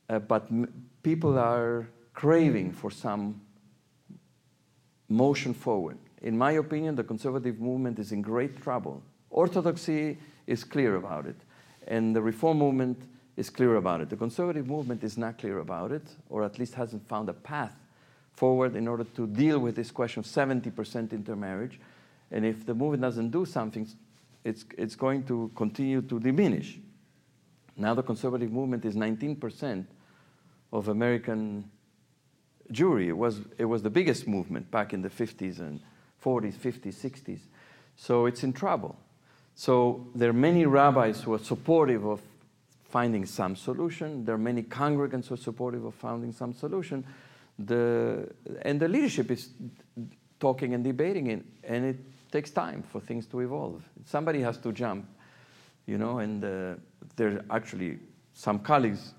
uh, 0.09 0.21
but 0.21 0.47
m- 0.51 0.87
people 1.03 1.39
are 1.39 1.87
craving 2.15 2.73
for 2.73 2.91
some 2.91 3.43
motion 5.09 5.53
forward. 5.53 5.99
In 6.23 6.39
my 6.39 6.53
opinion, 6.53 6.95
the 6.95 7.05
conservative 7.05 7.61
movement 7.61 7.99
is 7.99 8.11
in 8.11 8.23
great 8.23 8.63
trouble. 8.63 9.03
Orthodoxy 9.29 10.17
is 10.47 10.65
clear 10.65 10.97
about 10.97 11.27
it, 11.27 11.37
and 11.89 12.17
the 12.17 12.23
reform 12.23 12.59
movement 12.59 13.03
is 13.37 13.51
clear 13.51 13.77
about 13.77 14.01
it. 14.01 14.09
The 14.11 14.17
conservative 14.17 14.67
movement 14.67 15.03
is 15.03 15.19
not 15.19 15.39
clear 15.39 15.59
about 15.59 15.93
it, 15.93 16.07
or 16.29 16.45
at 16.45 16.59
least 16.59 16.75
hasn't 16.75 17.09
found 17.09 17.29
a 17.29 17.33
path 17.33 17.75
forward 18.33 18.77
in 18.77 18.89
order 18.89 19.05
to 19.05 19.27
deal 19.27 19.59
with 19.59 19.77
this 19.77 19.91
question 19.91 20.21
of 20.21 20.27
70% 20.27 21.13
intermarriage. 21.13 21.81
And 22.31 22.45
if 22.45 22.67
the 22.67 22.75
movement 22.75 23.03
doesn't 23.03 23.31
do 23.31 23.45
something, 23.45 23.89
it's, 24.45 24.65
it's 24.77 24.97
going 24.97 25.25
to 25.25 25.51
continue 25.55 26.03
to 26.03 26.21
diminish. 26.21 26.79
Now 27.77 27.95
the 27.95 28.03
conservative 28.03 28.53
movement 28.53 28.85
is 28.85 28.95
19% 28.95 29.87
of 30.73 30.89
American 30.89 31.71
Jewry. 32.73 33.09
It 33.09 33.17
was, 33.17 33.41
it 33.59 33.65
was 33.65 33.83
the 33.83 33.91
biggest 33.91 34.27
movement 34.27 34.71
back 34.71 34.93
in 34.93 35.03
the 35.03 35.11
50s 35.11 35.59
and 35.59 35.81
40s, 36.25 36.55
50s, 36.55 36.95
60s. 36.95 37.41
So 37.97 38.27
it's 38.27 38.43
in 38.43 38.53
trouble. 38.53 38.97
So 39.55 40.09
there 40.15 40.31
are 40.31 40.35
many 40.35 40.67
rabbis 40.67 41.23
who 41.23 41.35
are 41.35 41.39
supportive 41.39 42.05
of 42.05 42.21
finding 42.95 43.27
some 43.27 43.57
solution. 43.57 44.25
There 44.25 44.37
are 44.37 44.47
many 44.53 44.63
congregants 44.63 45.27
who 45.27 45.35
are 45.35 45.45
supportive 45.49 45.85
of 45.85 45.95
finding 45.95 46.31
some 46.33 46.53
solution. 46.53 47.05
The, 47.59 48.29
and 48.63 48.79
the 48.79 48.87
leadership 48.87 49.33
is 49.33 49.49
talking 50.39 50.75
and 50.75 50.85
debating 50.85 51.27
it, 51.27 51.45
and 51.65 51.85
it 51.85 51.99
takes 52.31 52.51
time 52.53 52.85
for 52.85 53.01
things 53.01 53.27
to 53.27 53.41
evolve. 53.41 53.83
Somebody 54.05 54.41
has 54.43 54.59
to 54.59 54.71
jump, 54.71 55.07
you 55.87 55.99
know, 55.99 56.21
and 56.21 56.45
uh, 56.45 56.75
there 57.17 57.31
are 57.31 57.57
actually 57.57 57.99
some 58.33 58.61
colleagues 58.61 59.15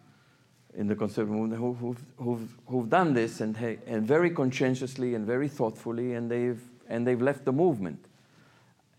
in 0.77 0.87
the 0.87 0.95
conservative 0.95 1.35
movement 1.35 1.59
who, 1.59 1.73
who've, 1.73 2.03
who've, 2.15 2.49
who've 2.67 2.89
done 2.89 3.13
this 3.13 3.41
and, 3.41 3.57
and 3.87 4.07
very 4.07 4.29
conscientiously 4.29 5.15
and 5.15 5.25
very 5.25 5.49
thoughtfully, 5.49 6.13
and 6.13 6.31
they've, 6.31 6.61
and 6.87 7.05
they've 7.05 7.21
left 7.21 7.43
the 7.43 7.51
movement 7.51 8.05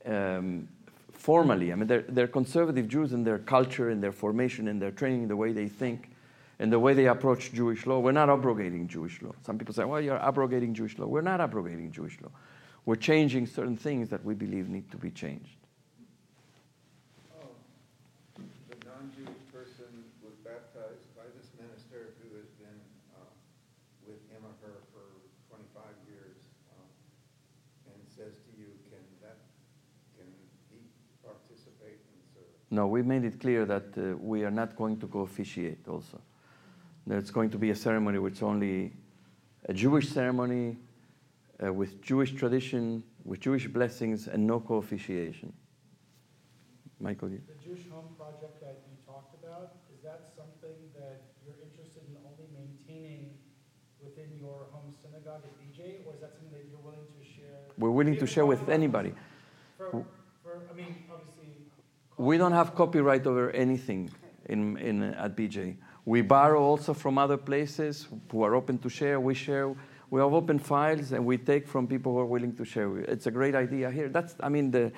um, 0.05 0.69
formally. 1.19 1.73
I 1.73 1.77
mean, 1.77 1.87
they're, 1.87 2.05
they're 2.09 2.29
conservative 2.29 2.89
Jews 2.89 3.13
in 3.13 3.25
their 3.25 3.39
culture, 3.39 3.91
in 3.91 4.01
their 4.01 4.13
formation, 4.13 4.69
in 4.69 4.79
their 4.79 4.91
training, 4.91 5.29
the 5.29 5.37
way 5.37 5.53
they 5.53 5.69
think, 5.69 6.11
and 6.59 6.73
the 6.73 6.79
way 6.79 6.95
they 6.95 7.07
approach 7.07 7.53
Jewish 7.53 7.87
law. 7.87 7.99
We're 7.99 8.13
not 8.13 8.31
abrogating 8.31 8.89
Jewish 8.89 9.21
law. 9.23 9.33
Some 9.45 9.59
people 9.59 9.75
say, 9.75 9.85
well, 9.85 10.01
you're 10.01 10.23
abrogating 10.23 10.75
Jewish 10.75 10.99
law. 10.99 11.07
We're 11.07 11.21
not 11.21 11.41
abrogating 11.41 11.91
Jewish 11.93 12.21
law. 12.21 12.31
We're 12.87 12.97
changing 12.97 13.47
certain 13.47 13.77
things 13.77 14.09
that 14.11 14.25
we 14.25 14.35
believe 14.35 14.69
need 14.69 14.91
to 14.93 14.97
be 14.97 15.11
changed. 15.11 15.57
the 18.71 18.79
non-Jewish 18.87 19.43
person 19.51 19.91
was 20.23 20.39
baptized 20.47 21.11
by 21.19 21.27
this 21.35 21.51
minister 21.59 22.15
who 22.23 22.39
has 22.39 22.47
been 22.63 22.79
uh, 23.19 23.27
with 24.07 24.23
him 24.31 24.39
or 24.47 24.55
her 24.63 24.79
for 24.95 25.03
25 25.51 25.83
years 26.07 26.39
um, 26.79 26.87
and 27.91 27.99
says 28.07 28.39
to 28.47 28.51
you, 28.55 28.71
can 28.87 29.03
that, 29.19 29.43
can 30.15 30.31
he 30.71 30.79
participate 31.27 31.99
and 31.99 32.23
serve? 32.31 32.55
No, 32.77 32.87
we 32.87 33.01
made 33.01 33.25
it 33.25 33.41
clear 33.41 33.65
that 33.65 33.97
uh, 33.97 34.19
we 34.19 34.45
are 34.45 34.51
not 34.51 34.77
going 34.77 34.99
to 34.99 35.07
go 35.07 35.21
officiate 35.21 35.89
also. 35.89 36.21
There's 37.07 37.31
going 37.31 37.49
to 37.49 37.57
be 37.57 37.71
a 37.71 37.75
ceremony 37.75 38.19
which 38.19 38.35
is 38.35 38.43
only 38.43 38.93
a 39.65 39.73
Jewish 39.73 40.11
ceremony 40.11 40.77
uh, 41.65 41.73
with 41.73 42.03
Jewish 42.03 42.33
tradition, 42.33 43.03
with 43.25 43.41
Jewish 43.41 43.67
blessings, 43.67 44.29
and 44.29 44.47
no 44.47 44.61
co 44.61 44.75
officiation. 44.75 45.55
Michael, 47.01 47.31
you- 47.31 47.41
The 47.49 47.65
Jewish 47.65 47.89
Home 47.89 48.11
Project 48.19 48.61
that 48.61 48.85
you 48.85 48.95
talked 49.07 49.33
about, 49.43 49.77
is 49.95 50.03
that 50.03 50.29
something 50.37 50.77
that 51.01 51.33
you're 51.47 51.57
interested 51.65 52.03
in 52.11 52.17
only 52.29 52.45
maintaining 52.53 53.39
within 54.05 54.29
your 54.39 54.67
home 54.71 54.93
synagogue 54.93 55.45
at 55.49 55.55
BJ, 55.65 56.05
or 56.05 56.13
is 56.13 56.21
that 56.21 56.35
something 56.37 56.53
that 56.53 56.69
you're 56.69 56.85
willing 56.85 57.09
to 57.09 57.25
share? 57.25 57.73
we're 57.79 57.89
willing 57.89 58.19
to 58.19 58.27
share 58.27 58.45
with 58.45 58.69
anybody. 58.69 59.15
For, 59.79 60.05
for, 60.43 60.61
I 60.71 60.77
mean. 60.77 61.06
We 62.19 62.39
don't 62.39 62.53
have 62.53 62.75
copyright 62.75 63.27
over 63.27 63.51
anything 63.51 64.11
in, 64.47 64.77
in, 64.79 65.03
at 65.03 65.37
BJ. 65.37 65.77
We 66.05 66.23
borrow 66.23 66.63
also 66.63 66.95
from 66.95 67.19
other 67.19 67.37
places 67.37 68.07
who 68.31 68.43
are 68.43 68.55
open 68.55 68.79
to 68.79 68.89
share. 68.89 69.21
We 69.21 69.35
share. 69.35 69.75
We 70.09 70.21
have 70.21 70.33
open 70.33 70.59
files, 70.59 71.13
and 71.13 71.27
we 71.27 71.37
take 71.37 71.67
from 71.67 71.89
people 71.89 72.13
who 72.13 72.21
are 72.21 72.27
willing 72.27 72.55
to 72.57 72.65
share. 72.65 72.99
It's 72.99 73.27
a 73.27 73.31
great 73.31 73.57
idea 73.57 73.91
here. 73.91 74.09
That's, 74.09 74.37
I 74.41 74.49
mean, 74.49 74.71
the, 74.71 74.93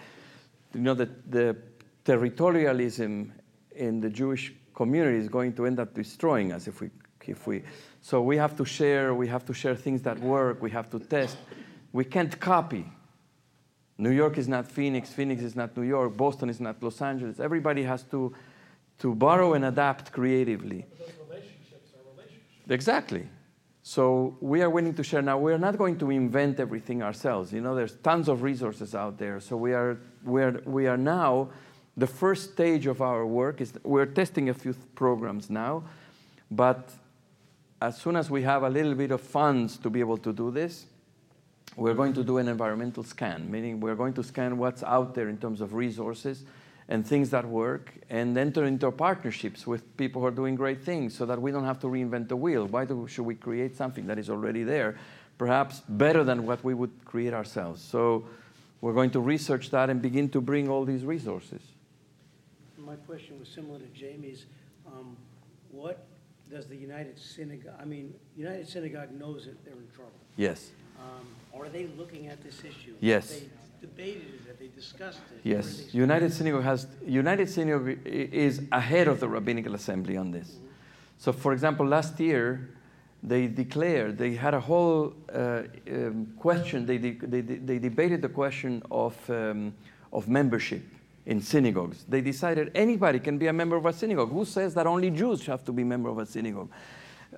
you 0.75 0.81
know, 0.81 0.95
the, 0.95 1.09
the 1.31 1.57
territorialism 2.05 3.31
in 3.75 4.01
the 4.01 4.11
Jewish 4.11 4.53
community 4.75 5.17
is 5.17 5.29
going 5.29 5.55
to 5.55 5.67
end 5.67 5.81
up 5.81 5.95
destroying 5.95 6.53
us 6.53 6.69
if 6.69 6.81
we, 6.83 6.91
if 7.27 7.47
we. 7.47 7.63
So 8.03 8.21
we 8.21 8.37
have 8.37 8.55
to 8.59 8.65
share. 8.65 9.15
We 9.15 9.29
have 9.29 9.47
to 9.47 9.55
share 9.55 9.75
things 9.75 10.03
that 10.03 10.19
work. 10.21 10.61
We 10.61 10.71
have 10.71 10.91
to 10.91 10.99
test. 10.99 11.39
We 11.93 12.05
can't 12.05 12.39
copy. 12.39 12.85
New 13.99 14.11
York 14.11 14.39
is 14.39 14.49
not 14.49 14.67
Phoenix. 14.67 15.11
Phoenix 15.11 15.43
is 15.43 15.57
not 15.57 15.77
New 15.77 15.83
York. 15.83 16.17
Boston 16.17 16.49
is 16.49 16.61
not 16.61 16.83
Los 16.83 17.03
Angeles. 17.03 17.41
Everybody 17.41 17.83
has 17.83 18.05
to 18.05 18.33
to 19.01 19.15
borrow 19.15 19.55
and 19.55 19.65
adapt 19.65 20.13
creatively. 20.13 20.85
Those 20.99 21.13
relationships 21.29 21.93
are 21.95 22.11
relationships. 22.13 22.71
Exactly. 22.71 23.29
So 23.83 24.37
we 24.41 24.61
are 24.61 24.71
willing 24.71 24.95
to 24.95 25.03
share. 25.03 25.23
Now 25.23 25.39
we're 25.39 25.59
not 25.59 25.79
going 25.79 25.99
to 25.99 26.11
invent 26.11 26.61
everything 26.61 27.03
ourselves. 27.03 27.53
You 27.53 27.61
know, 27.61 27.75
there's 27.75 27.95
tons 27.97 28.29
of 28.29 28.43
resources 28.43 28.95
out 28.95 29.19
there. 29.19 29.41
So 29.41 29.57
we 29.57 29.73
are 29.73 29.99
we 30.25 30.43
are 30.43 30.63
we 30.65 30.87
are 30.87 30.97
now 30.97 31.51
the 31.97 32.07
first 32.07 32.53
stage 32.53 32.87
of 32.87 33.03
our 33.03 33.27
work 33.27 33.61
is 33.61 33.73
we're 33.83 34.07
testing 34.07 34.49
a 34.49 34.55
few 34.55 34.73
programs 34.95 35.51
now, 35.51 35.83
but 36.51 36.93
as 37.81 37.99
soon 37.99 38.15
as 38.15 38.31
we 38.31 38.43
have 38.43 38.63
a 38.63 38.71
little 38.71 38.95
bit 38.95 39.11
of 39.11 39.21
funds 39.21 39.77
to 39.79 39.91
be 39.91 40.01
able 40.01 40.19
to 40.19 40.33
do 40.33 40.51
this, 40.51 40.87
we're 41.79 41.95
going 41.95 42.13
to 42.15 42.25
do 42.25 42.39
an 42.39 42.49
environmental 42.49 43.05
scan, 43.05 43.49
meaning 43.51 43.79
we're 43.79 43.95
going 43.95 44.13
to 44.15 44.25
scan 44.25 44.59
what's 44.59 44.83
out 44.83 45.15
there 45.15 45.29
in 45.29 45.39
terms 45.39 45.61
of 45.61 45.75
resources 45.75 46.45
and 46.89 47.07
things 47.07 47.31
that 47.31 47.45
work 47.47 47.95
and 48.11 48.37
enter 48.37 48.65
into 48.65 48.91
partnerships 48.91 49.67
with 49.67 49.97
people 49.97 50.21
who 50.21 50.27
are 50.27 50.33
doing 50.33 50.57
great 50.57 50.83
things 50.83 51.15
so 51.15 51.25
that 51.25 51.41
we 51.41 51.53
don't 51.53 51.65
have 51.65 51.79
to 51.79 51.87
reinvent 51.87 52.29
the 52.29 52.37
wheel. 52.37 52.67
Why 52.67 52.85
do, 52.85 53.07
should 53.07 53.27
we 53.27 53.37
create 53.37 53.77
something 53.77 54.07
that 54.09 54.19
is 54.19 54.29
already 54.29 54.65
there, 54.65 54.99
perhaps 55.37 55.83
better 55.89 56.25
than 56.25 56.47
what 56.47 56.65
we 56.65 56.75
would 56.75 57.05
create 57.05 57.33
ourselves? 57.33 57.81
So 57.81 58.25
we're 58.81 58.95
going 58.95 59.11
to 59.11 59.21
research 59.21 59.71
that 59.71 59.89
and 59.89 60.03
begin 60.03 60.29
to 60.31 60.41
bring 60.41 60.69
all 60.69 60.85
these 60.85 61.05
resources. 61.05 61.63
My 62.77 62.97
question 62.97 63.39
was 63.39 63.49
similar 63.49 63.79
to 63.79 63.87
Jamie's. 63.95 64.47
Um, 64.87 65.17
What 65.71 66.07
does 66.51 66.67
the 66.67 66.77
United 66.77 67.19
Synagogue, 67.19 67.75
I 67.79 67.85
mean, 67.85 68.15
United 68.37 68.67
Synagogue 68.67 69.13
knows 69.13 69.45
that 69.45 69.63
they're 69.65 69.75
in 69.75 69.89
trouble. 69.95 70.19
Yes. 70.37 70.71
Um, 70.99 71.61
Are 71.61 71.69
they 71.69 71.87
looking 71.99 72.29
at 72.29 72.43
this 72.43 72.61
issue? 72.61 72.95
Yes. 73.01 73.31
Have 73.33 73.41
they 73.41 73.49
debated 73.81 74.23
it? 74.23 74.49
Have 74.49 74.59
they 74.59 74.69
discussed 74.69 75.21
it? 75.33 75.41
Yes, 75.45 75.95
United 75.95 76.33
Synagogue 76.33 76.65
has 76.65 76.87
United 77.07 77.49
Synagogue 77.49 77.99
is 78.05 78.63
ahead 78.73 79.09
of 79.09 79.21
the 79.21 79.29
Rabbinical 79.29 79.75
Assembly 79.75 80.17
on 80.17 80.31
this. 80.31 80.57
So, 81.19 81.33
for 81.33 81.53
example, 81.53 81.87
last 81.87 82.19
year 82.21 82.71
they 83.23 83.49
declared 83.49 84.19
they 84.19 84.35
had 84.35 84.55
a 84.55 84.61
whole 84.61 85.13
uh, 85.35 85.63
um, 85.91 86.33
question. 86.39 86.87
They, 86.87 86.99
de- 86.99 87.27
they, 87.27 87.43
de- 87.43 87.59
they 87.59 87.79
debated 87.79 88.23
the 88.23 88.29
question 88.29 88.83
of 88.91 89.15
um, 89.31 89.75
of 90.13 90.29
membership 90.29 90.83
in 91.27 91.41
synagogues. 91.43 92.05
They 92.09 92.21
decided 92.21 92.71
anybody 92.75 93.21
can 93.21 93.37
be 93.39 93.49
a 93.49 93.53
member 93.53 93.77
of 93.77 93.87
a 93.87 93.93
synagogue. 93.93 94.31
Who 94.31 94.45
says 94.45 94.75
that 94.75 94.87
only 94.87 95.11
Jews 95.11 95.45
have 95.47 95.65
to 95.65 95.73
be 95.73 95.85
member 95.85 96.09
of 96.09 96.19
a 96.19 96.27
synagogue? 96.27 96.71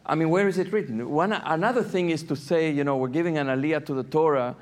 I 0.07 0.15
mean, 0.15 0.31
where 0.31 0.49
is 0.49 0.59
it 0.59 0.73
written? 0.73 1.09
One, 1.11 1.33
another 1.33 1.83
thing 1.83 2.11
is 2.11 2.23
to 2.25 2.37
say, 2.37 2.71
you 2.71 2.85
know, 2.85 2.97
we're 2.97 3.09
giving 3.09 3.39
an 3.39 3.49
aliyah 3.49 3.85
to 3.87 3.95
the 3.95 4.03
Torah. 4.05 4.57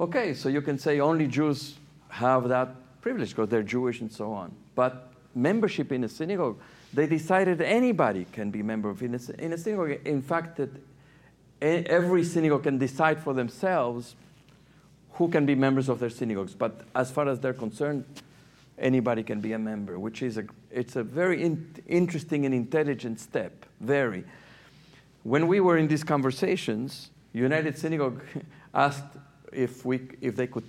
Okay, 0.00 0.34
so 0.34 0.48
you 0.48 0.60
can 0.60 0.78
say 0.78 1.00
only 1.00 1.26
Jews 1.26 1.74
have 2.08 2.48
that 2.48 2.74
privilege 3.00 3.30
because 3.30 3.48
they're 3.48 3.62
Jewish 3.62 4.00
and 4.00 4.10
so 4.10 4.32
on. 4.32 4.54
But 4.74 5.08
membership 5.34 5.92
in 5.92 6.04
a 6.04 6.08
synagogue, 6.08 6.58
they 6.92 7.06
decided 7.06 7.60
anybody 7.62 8.26
can 8.32 8.50
be 8.50 8.62
member 8.62 8.90
of 8.90 9.02
in 9.02 9.14
a, 9.14 9.42
in 9.42 9.52
a 9.52 9.58
synagogue. 9.58 10.06
In 10.06 10.22
fact, 10.22 10.58
that 10.58 10.70
every 11.60 12.24
synagogue 12.24 12.64
can 12.64 12.78
decide 12.78 13.20
for 13.20 13.32
themselves 13.32 14.16
who 15.12 15.28
can 15.28 15.46
be 15.46 15.54
members 15.54 15.88
of 15.88 16.00
their 16.00 16.10
synagogues. 16.10 16.54
But 16.54 16.82
as 16.94 17.10
far 17.10 17.28
as 17.28 17.40
they're 17.40 17.52
concerned, 17.52 18.04
anybody 18.78 19.22
can 19.22 19.40
be 19.40 19.52
a 19.52 19.58
member, 19.58 19.98
which 19.98 20.22
is 20.22 20.38
a 20.38 20.44
it's 20.70 20.96
a 20.96 21.02
very 21.02 21.42
in, 21.42 21.74
interesting 21.86 22.46
and 22.46 22.54
intelligent 22.54 23.20
step. 23.20 23.52
Very. 23.80 24.24
When 25.22 25.46
we 25.46 25.60
were 25.60 25.78
in 25.78 25.88
these 25.88 26.04
conversations, 26.04 27.10
United 27.32 27.78
Synagogue 27.78 28.22
asked 28.74 29.04
if 29.52 29.84
we 29.84 30.00
if 30.20 30.34
they 30.36 30.46
could 30.46 30.64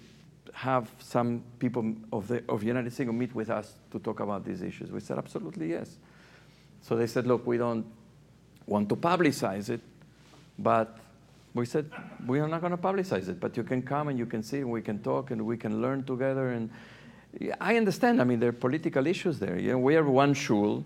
have 0.54 0.90
some 1.00 1.44
people 1.60 1.96
of 2.12 2.28
the 2.28 2.44
of 2.48 2.64
United 2.64 2.94
Synagogue 2.94 3.16
meet 3.16 3.36
with 3.36 3.50
us 3.50 3.74
to 3.92 4.00
talk 4.00 4.20
about 4.20 4.46
these 4.46 4.62
issues. 4.62 4.92
We 4.92 5.00
said 5.00 5.18
absolutely 5.18 5.70
yes. 5.72 5.98
So 6.82 6.96
they 6.96 7.08
said, 7.08 7.26
look, 7.26 7.48
we 7.48 7.58
don't 7.58 7.86
want 8.68 8.90
to 8.90 8.96
publicize 8.96 9.70
it, 9.70 9.82
but 10.60 10.98
we 11.54 11.66
said 11.66 11.90
we 12.28 12.40
are 12.40 12.48
not 12.48 12.62
going 12.62 12.72
to 12.72 12.78
publicize 12.78 13.30
it, 13.30 13.40
but 13.40 13.58
you 13.58 13.64
can 13.64 13.82
come 13.82 14.10
and 14.10 14.20
you 14.20 14.26
can 14.26 14.44
see 14.44 14.60
and 14.60 14.70
we 14.70 14.82
can 14.82 15.00
talk 15.00 15.32
and 15.32 15.46
we 15.46 15.58
can 15.58 15.82
learn 15.82 16.04
together. 16.04 16.50
And 16.50 16.70
I 17.60 17.78
understand. 17.78 18.22
I 18.22 18.26
mean, 18.26 18.40
there 18.40 18.50
are 18.50 18.54
political 18.68 19.08
issues 19.08 19.40
there. 19.40 19.58
You 19.58 19.72
know, 19.72 19.80
we 19.80 19.96
are 19.96 20.04
one 20.04 20.34
shul 20.34 20.84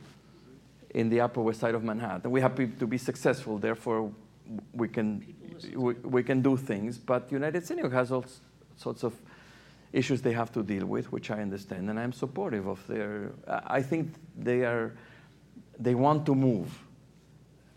in 0.92 1.10
the 1.10 1.22
Upper 1.22 1.42
West 1.42 1.60
Side 1.60 1.76
of 1.76 1.84
Manhattan. 1.84 2.32
We're 2.32 2.42
happy 2.42 2.68
to 2.68 2.88
be 2.88 2.98
successful. 2.98 3.58
Therefore, 3.58 4.12
we 4.74 4.88
can 4.88 5.36
we, 5.76 5.94
we 5.96 6.24
can 6.24 6.42
do 6.42 6.56
things. 6.58 6.98
But 6.98 7.32
United 7.32 7.66
Synagogue 7.66 7.94
has 7.94 8.12
all 8.12 8.26
sorts 8.76 9.04
of 9.04 9.14
issues 9.94 10.22
they 10.22 10.34
have 10.34 10.52
to 10.54 10.64
deal 10.64 10.86
with, 10.86 11.12
which 11.12 11.32
I 11.32 11.42
understand, 11.42 11.90
and 11.90 12.00
I'm 12.00 12.14
supportive 12.14 12.68
of 12.68 12.86
their. 12.88 13.32
I 13.48 13.82
think 13.82 14.14
they 14.38 14.64
are 14.64 14.94
they 15.80 15.96
want 15.96 16.26
to 16.26 16.36
move. 16.36 16.70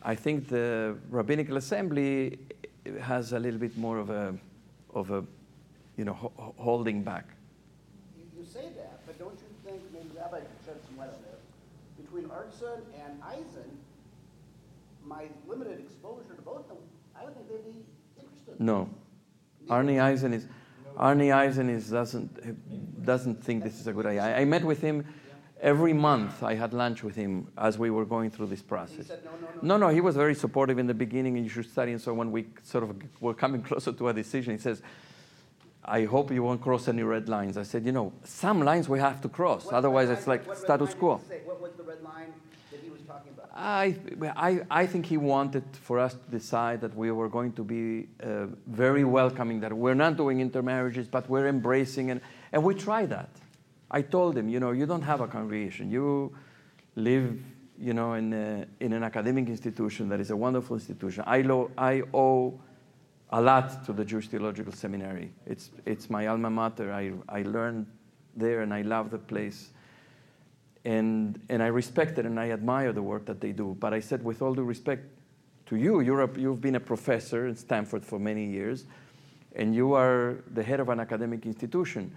I 0.03 0.14
think 0.14 0.49
the 0.49 0.96
rabbinical 1.11 1.57
assembly 1.57 2.38
has 3.01 3.33
a 3.33 3.38
little 3.38 3.61
bit 3.61 3.77
more 3.77 3.99
of 3.99 4.11
a 4.11 4.35
of 4.94 5.11
a 5.11 5.25
you 5.96 6.05
know 6.05 6.14
ho- 6.14 6.33
ho- 6.37 6.55
holding 6.59 7.03
back. 7.03 7.27
You, 8.16 8.25
you 8.40 8.44
say 8.46 8.68
that, 8.77 9.05
but 9.07 9.18
don't 9.18 9.33
you 9.35 9.49
think, 9.64 9.83
maybe 9.92 10.09
Rabbi 10.16 10.38
could 10.38 10.49
shed 10.64 10.77
some 10.87 10.96
light 10.99 11.11
on 11.11 11.20
this, 11.23 11.40
between 12.20 12.37
Artson 12.37 12.80
and 13.04 13.22
Eisen, 13.22 13.78
my 15.04 15.26
limited 15.46 15.80
exposure 15.80 16.35
to 16.35 16.42
both 16.42 16.62
of 16.62 16.68
them, 16.68 16.78
I 17.18 17.24
would 17.24 17.35
think 17.35 17.48
they'd 17.48 17.64
be 17.64 17.85
interested. 18.18 18.61
No, 18.61 18.88
Arnie 19.68 20.00
Eisen 20.00 20.33
is 20.33 20.46
Arnie 20.96 21.35
Eisen 21.35 21.70
is 21.70 21.90
doesn't 21.90 23.04
doesn't 23.04 23.42
think 23.42 23.64
this 23.64 23.80
is 23.80 23.87
a 23.87 23.92
good 23.92 24.06
idea. 24.06 24.22
I, 24.22 24.40
I 24.40 24.44
met 24.44 24.64
with 24.64 24.80
him 24.80 25.04
every 25.61 25.92
month. 25.92 26.42
I 26.42 26.54
had 26.54 26.72
lunch 26.72 27.02
with 27.02 27.16
him 27.16 27.48
as 27.56 27.78
we 27.78 27.90
were 27.90 28.04
going 28.04 28.30
through 28.30 28.46
this 28.46 28.62
process. 28.62 29.06
said, 29.06 29.24
"No, 29.24 29.30
no, 29.62 29.78
no, 29.78 29.87
no. 29.87 29.88
He 29.88 30.00
was 30.00 30.16
very 30.16 30.35
supportive 30.35 30.78
in 30.78 30.87
the 30.87 30.94
beginning, 30.94 31.37
and 31.37 31.44
you 31.44 31.50
should 31.50 31.70
study. 31.70 31.92
And 31.92 32.00
so 32.00 32.12
when 32.14 32.30
we 32.30 32.46
sort 32.62 32.85
of 32.85 32.96
were 33.20 33.35
coming 33.35 33.62
closer 33.68 33.92
to 33.92 34.09
a 34.09 34.12
decision, 34.12 34.52
he 34.52 34.59
says. 34.59 34.83
I 35.85 36.05
hope 36.05 36.31
you 36.31 36.43
won't 36.43 36.61
cross 36.61 36.88
any 36.88 37.03
red 37.03 37.29
lines. 37.29 37.57
I 37.57 37.62
said, 37.62 37.85
you 37.87 37.93
know, 37.93 38.12
some 38.25 38.62
lines 38.62 38.88
we 38.88 38.99
have 38.99 39.21
to 39.23 39.29
cross. 39.29 39.64
What 39.64 39.75
Otherwise, 39.75 40.11
it's 40.11 40.27
like 40.27 40.43
status 40.55 40.95
quo. 40.95 41.21
What 41.45 41.61
was 41.61 41.73
the 41.73 41.83
red 41.83 42.03
line 42.03 42.33
that 42.71 42.81
he 42.81 42.90
was 42.90 43.01
talking 43.03 43.33
about? 43.33 43.49
I, 43.55 43.97
I, 44.37 44.61
I 44.71 44.87
think 44.87 45.07
he 45.07 45.16
wanted 45.16 45.64
for 45.73 45.99
us 45.99 46.14
to 46.14 46.31
decide 46.31 46.83
that 46.83 46.95
we 46.95 47.11
were 47.11 47.29
going 47.29 47.53
to 47.55 47.64
be 47.64 48.09
uh, 48.23 48.47
very 48.66 49.05
welcoming, 49.05 49.61
that 49.61 49.73
we're 49.73 49.95
not 49.95 50.16
doing 50.16 50.40
intermarriages, 50.40 51.09
but 51.09 51.29
we're 51.29 51.49
embracing. 51.49 52.11
And, 52.11 52.21
and 52.53 52.62
we 52.62 52.75
try 52.75 53.07
that. 53.07 53.31
I 53.90 54.03
told 54.03 54.37
him, 54.37 54.49
you 54.49 54.61
know, 54.61 54.71
you 54.73 54.87
don't 54.87 55.03
have 55.03 55.21
a 55.21 55.27
congregation. 55.27 55.90
You 55.90 56.33
live, 56.95 57.40
you 57.79 57.95
know, 57.95 58.14
in, 58.14 58.33
a, 58.33 58.66
in 58.81 58.93
an 58.93 59.03
academic 59.03 59.49
institution 59.49 60.09
that 60.11 60.21
is 60.21 60.31
a 60.31 60.37
wonderful 60.37 60.77
institution. 60.77 61.25
I, 61.27 61.40
lo- 61.40 61.71
I 61.77 62.03
owe 62.14 62.61
a 63.31 63.40
lot 63.40 63.85
to 63.87 63.93
the 63.93 64.05
Jewish 64.05 64.29
Theological 64.29 64.73
Seminary. 64.73 65.33
It's, 65.47 65.71
it's 65.87 66.11
my 66.11 66.27
alma 66.27 66.51
mater. 66.51 66.93
I, 66.93 67.12
I 67.29 67.43
learned 67.43 67.87
there 68.37 68.62
and 68.62 68.75
I 68.75 68.83
love 68.83 69.11
the 69.11 69.19
place 69.19 69.71
and, 70.85 71.40
and 71.49 71.62
I 71.62 71.66
respect 71.66 72.19
it 72.19 72.27
and 72.27 72.38
I 72.40 72.51
admire 72.51 72.93
the 72.93 73.03
work 73.03 73.27
that 73.27 73.40
they 73.40 73.53
do. 73.53 73.77
But 73.79 73.93
I 73.93 74.01
said, 74.01 74.25
with 74.25 74.43
all 74.43 74.55
due 74.55 74.64
respect 74.64 75.05
to 75.66 75.77
you, 75.77 76.01
you're 76.01 76.23
a, 76.23 76.38
you've 76.38 76.61
been 76.61 76.77
a 76.77 76.81
professor 76.81 77.47
in 77.47 77.57
Stanford 77.57 78.05
for 78.05 78.19
many 78.19 78.47
years, 78.47 78.87
and 79.55 79.75
you 79.75 79.95
are 79.95 80.38
the 80.55 80.62
head 80.62 80.81
of 80.81 80.88
an 80.88 81.01
academic 81.01 81.47
institution. 81.47 82.12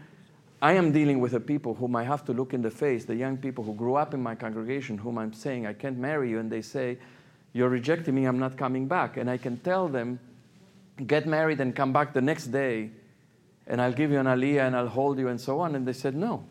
I 0.62 0.74
am 0.74 0.94
dealing 0.94 1.20
with 1.20 1.34
the 1.34 1.42
people 1.42 1.74
whom 1.74 1.96
I 1.96 2.04
have 2.04 2.24
to 2.26 2.34
look 2.34 2.54
in 2.54 2.62
the 2.62 2.72
face, 2.72 3.04
the 3.04 3.16
young 3.16 3.38
people 3.38 3.64
who 3.64 3.74
grew 3.74 3.96
up 3.96 4.14
in 4.14 4.24
my 4.24 4.34
congregation, 4.34 4.98
whom 4.98 5.18
I'm 5.18 5.34
saying, 5.34 5.68
I 5.68 5.74
can't 5.74 5.98
marry 5.98 6.30
you, 6.30 6.40
and 6.40 6.50
they 6.50 6.62
say, 6.62 6.98
You're 7.52 7.70
rejecting 7.70 8.16
me, 8.16 8.26
I'm 8.26 8.40
not 8.40 8.58
coming 8.58 8.88
back. 8.88 9.18
And 9.18 9.30
I 9.30 9.38
can 9.38 9.58
tell 9.58 9.90
them, 9.90 10.20
Get 11.08 11.26
married 11.26 11.60
and 11.60 11.76
come 11.76 11.92
back 11.92 12.14
the 12.14 12.22
next 12.22 12.48
day, 12.48 12.92
and 13.68 13.82
I'll 13.82 13.94
give 13.94 14.12
you 14.12 14.20
an 14.20 14.28
aliyah 14.28 14.68
and 14.68 14.76
I'll 14.76 14.88
hold 14.88 15.18
you, 15.18 15.28
and 15.28 15.40
so 15.40 15.60
on. 15.60 15.76
And 15.76 15.88
they 15.88 15.94
said, 15.94 16.16
No, 16.16 16.46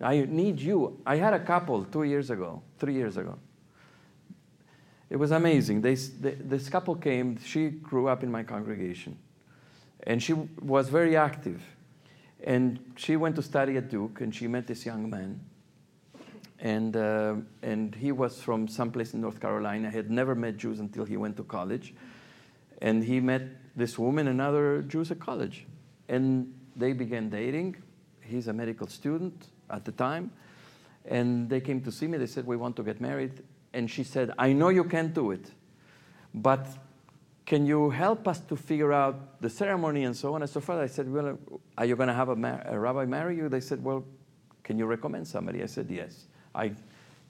I 0.00 0.26
need 0.28 0.60
you. 0.60 1.00
I 1.06 1.16
had 1.16 1.34
a 1.34 1.40
couple 1.40 1.84
two 1.84 2.04
years 2.04 2.30
ago, 2.30 2.62
three 2.78 2.94
years 2.94 3.16
ago. 3.16 3.38
It 5.10 5.16
was 5.16 5.30
amazing. 5.30 5.82
They, 5.82 5.94
they, 5.94 6.34
this 6.34 6.68
couple 6.68 6.94
came, 6.94 7.38
she 7.38 7.68
grew 7.68 8.08
up 8.08 8.22
in 8.22 8.30
my 8.30 8.42
congregation, 8.42 9.18
and 10.04 10.22
she 10.22 10.32
was 10.32 10.88
very 10.88 11.16
active. 11.16 11.62
And 12.44 12.80
she 12.96 13.16
went 13.16 13.36
to 13.36 13.42
study 13.42 13.76
at 13.76 13.88
Duke, 13.88 14.20
and 14.20 14.34
she 14.34 14.48
met 14.48 14.66
this 14.66 14.84
young 14.84 15.08
man. 15.08 15.38
And, 16.58 16.96
uh, 16.96 17.34
and 17.62 17.94
he 17.94 18.10
was 18.10 18.40
from 18.40 18.66
someplace 18.66 19.14
in 19.14 19.20
North 19.20 19.40
Carolina. 19.40 19.90
He 19.90 19.96
had 19.96 20.10
never 20.10 20.34
met 20.34 20.56
Jews 20.56 20.80
until 20.80 21.04
he 21.04 21.16
went 21.16 21.36
to 21.36 21.44
college. 21.44 21.94
And 22.82 23.02
he 23.02 23.20
met 23.20 23.42
this 23.76 23.96
woman 23.96 24.26
and 24.26 24.40
other 24.40 24.82
Jews 24.82 25.10
at 25.12 25.20
college. 25.20 25.66
And 26.08 26.52
they 26.76 26.92
began 26.92 27.30
dating. 27.30 27.76
He's 28.20 28.48
a 28.48 28.52
medical 28.52 28.88
student 28.88 29.46
at 29.70 29.84
the 29.84 29.92
time. 29.92 30.32
And 31.06 31.48
they 31.48 31.60
came 31.60 31.80
to 31.82 31.92
see 31.92 32.08
me. 32.08 32.18
They 32.18 32.26
said, 32.26 32.44
We 32.44 32.56
want 32.56 32.74
to 32.76 32.82
get 32.82 33.00
married. 33.00 33.42
And 33.72 33.88
she 33.88 34.02
said, 34.02 34.32
I 34.36 34.52
know 34.52 34.68
you 34.68 34.84
can't 34.84 35.14
do 35.14 35.30
it, 35.30 35.50
but 36.34 36.66
can 37.46 37.66
you 37.66 37.88
help 37.90 38.28
us 38.28 38.40
to 38.40 38.56
figure 38.56 38.92
out 38.92 39.40
the 39.40 39.48
ceremony 39.48 40.04
and 40.04 40.14
so 40.14 40.34
on 40.34 40.42
and 40.42 40.50
so 40.50 40.60
forth? 40.60 40.78
I 40.78 40.86
said, 40.86 41.10
Well, 41.10 41.38
are 41.78 41.86
you 41.86 41.94
going 41.94 42.08
to 42.08 42.14
have 42.14 42.28
a, 42.28 42.64
a 42.66 42.78
rabbi 42.78 43.04
marry 43.04 43.36
you? 43.36 43.48
They 43.48 43.60
said, 43.60 43.82
Well, 43.82 44.04
can 44.64 44.76
you 44.76 44.86
recommend 44.86 45.28
somebody? 45.28 45.62
I 45.62 45.66
said, 45.66 45.88
Yes. 45.88 46.26
I 46.52 46.72